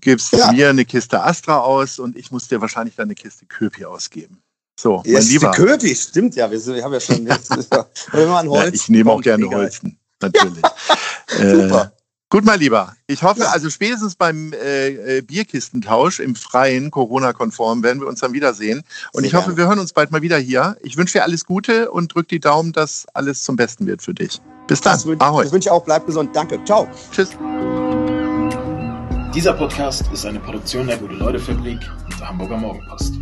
gibst 0.01 0.33
ja. 0.33 0.53
mir 0.53 0.71
eine 0.71 0.85
Kiste 0.85 1.23
Astra 1.23 1.61
aus 1.61 1.99
und 1.99 2.17
ich 2.17 2.31
muss 2.31 2.49
dir 2.49 2.61
wahrscheinlich 2.61 2.95
dann 2.95 3.07
eine 3.07 3.15
Kiste 3.15 3.47
Köpi 3.47 3.85
ausgeben. 3.85 4.43
So, 4.79 5.03
mein 5.05 5.15
yes, 5.15 5.31
Lieber. 5.31 5.51
Köpi, 5.53 5.95
stimmt 5.95 6.37
ja. 6.37 6.51
Wir, 6.51 6.65
wir 6.67 6.85
haben 6.85 6.93
ja 6.93 7.01
schon 7.01 7.27
jetzt, 7.27 7.51
wenn 8.13 8.29
man 8.29 8.49
Holz. 8.49 8.65
Ja, 8.65 8.75
ich 8.75 8.89
nehme 8.91 9.11
auch 9.11 9.23
gerne 9.23 9.49
Holzen, 9.49 9.99
natürlich. 10.21 10.63
Ja. 10.63 11.51
Super. 11.63 11.93
Gut, 12.29 12.45
mein 12.45 12.59
Lieber. 12.59 12.93
Ich 13.07 13.23
hoffe, 13.23 13.41
ja. 13.41 13.51
also 13.51 13.71
spätestens 13.71 14.17
beim 14.17 14.53
äh, 14.53 15.19
äh, 15.19 15.23
Bierkistentausch 15.23 16.19
im 16.19 16.35
Freien, 16.35 16.91
Corona-konform, 16.91 17.85
werden 17.85 18.01
wir 18.01 18.09
uns 18.09 18.19
dann 18.19 18.33
wiedersehen. 18.33 18.83
Und 19.13 19.21
Sehr 19.21 19.29
ich 19.29 19.35
hoffe, 19.35 19.45
gerne. 19.47 19.59
wir 19.59 19.69
hören 19.69 19.79
uns 19.79 19.93
bald 19.93 20.11
mal 20.11 20.23
wieder 20.23 20.37
hier. 20.37 20.77
Ich 20.83 20.97
wünsche 20.97 21.19
dir 21.19 21.23
alles 21.23 21.45
Gute 21.47 21.93
und 21.93 22.13
drück 22.13 22.27
die 22.27 22.41
Daumen, 22.41 22.73
dass 22.73 23.07
alles 23.15 23.45
zum 23.45 23.55
Besten 23.55 23.87
wird 23.87 24.03
für 24.03 24.13
dich. 24.13 24.41
Bis 24.67 24.81
dann. 24.81 24.95
Das, 24.95 25.07
Ahoi. 25.21 25.45
das 25.45 25.53
wünsche 25.53 25.69
ich 25.69 25.71
auch. 25.71 25.85
Bleib 25.85 26.05
gesund. 26.05 26.35
Danke. 26.35 26.59
Ciao. 26.65 26.89
Tschüss. 27.13 27.31
Dieser 29.33 29.53
Podcast 29.53 30.05
ist 30.13 30.27
eine 30.27 30.41
Produktion 30.41 30.89
der 30.89 30.97
Gute-Leute-Fabrik 30.97 31.79
und 32.07 32.21
der 32.21 32.29
Hamburger 32.29 32.57
Morgenpost. 32.57 33.15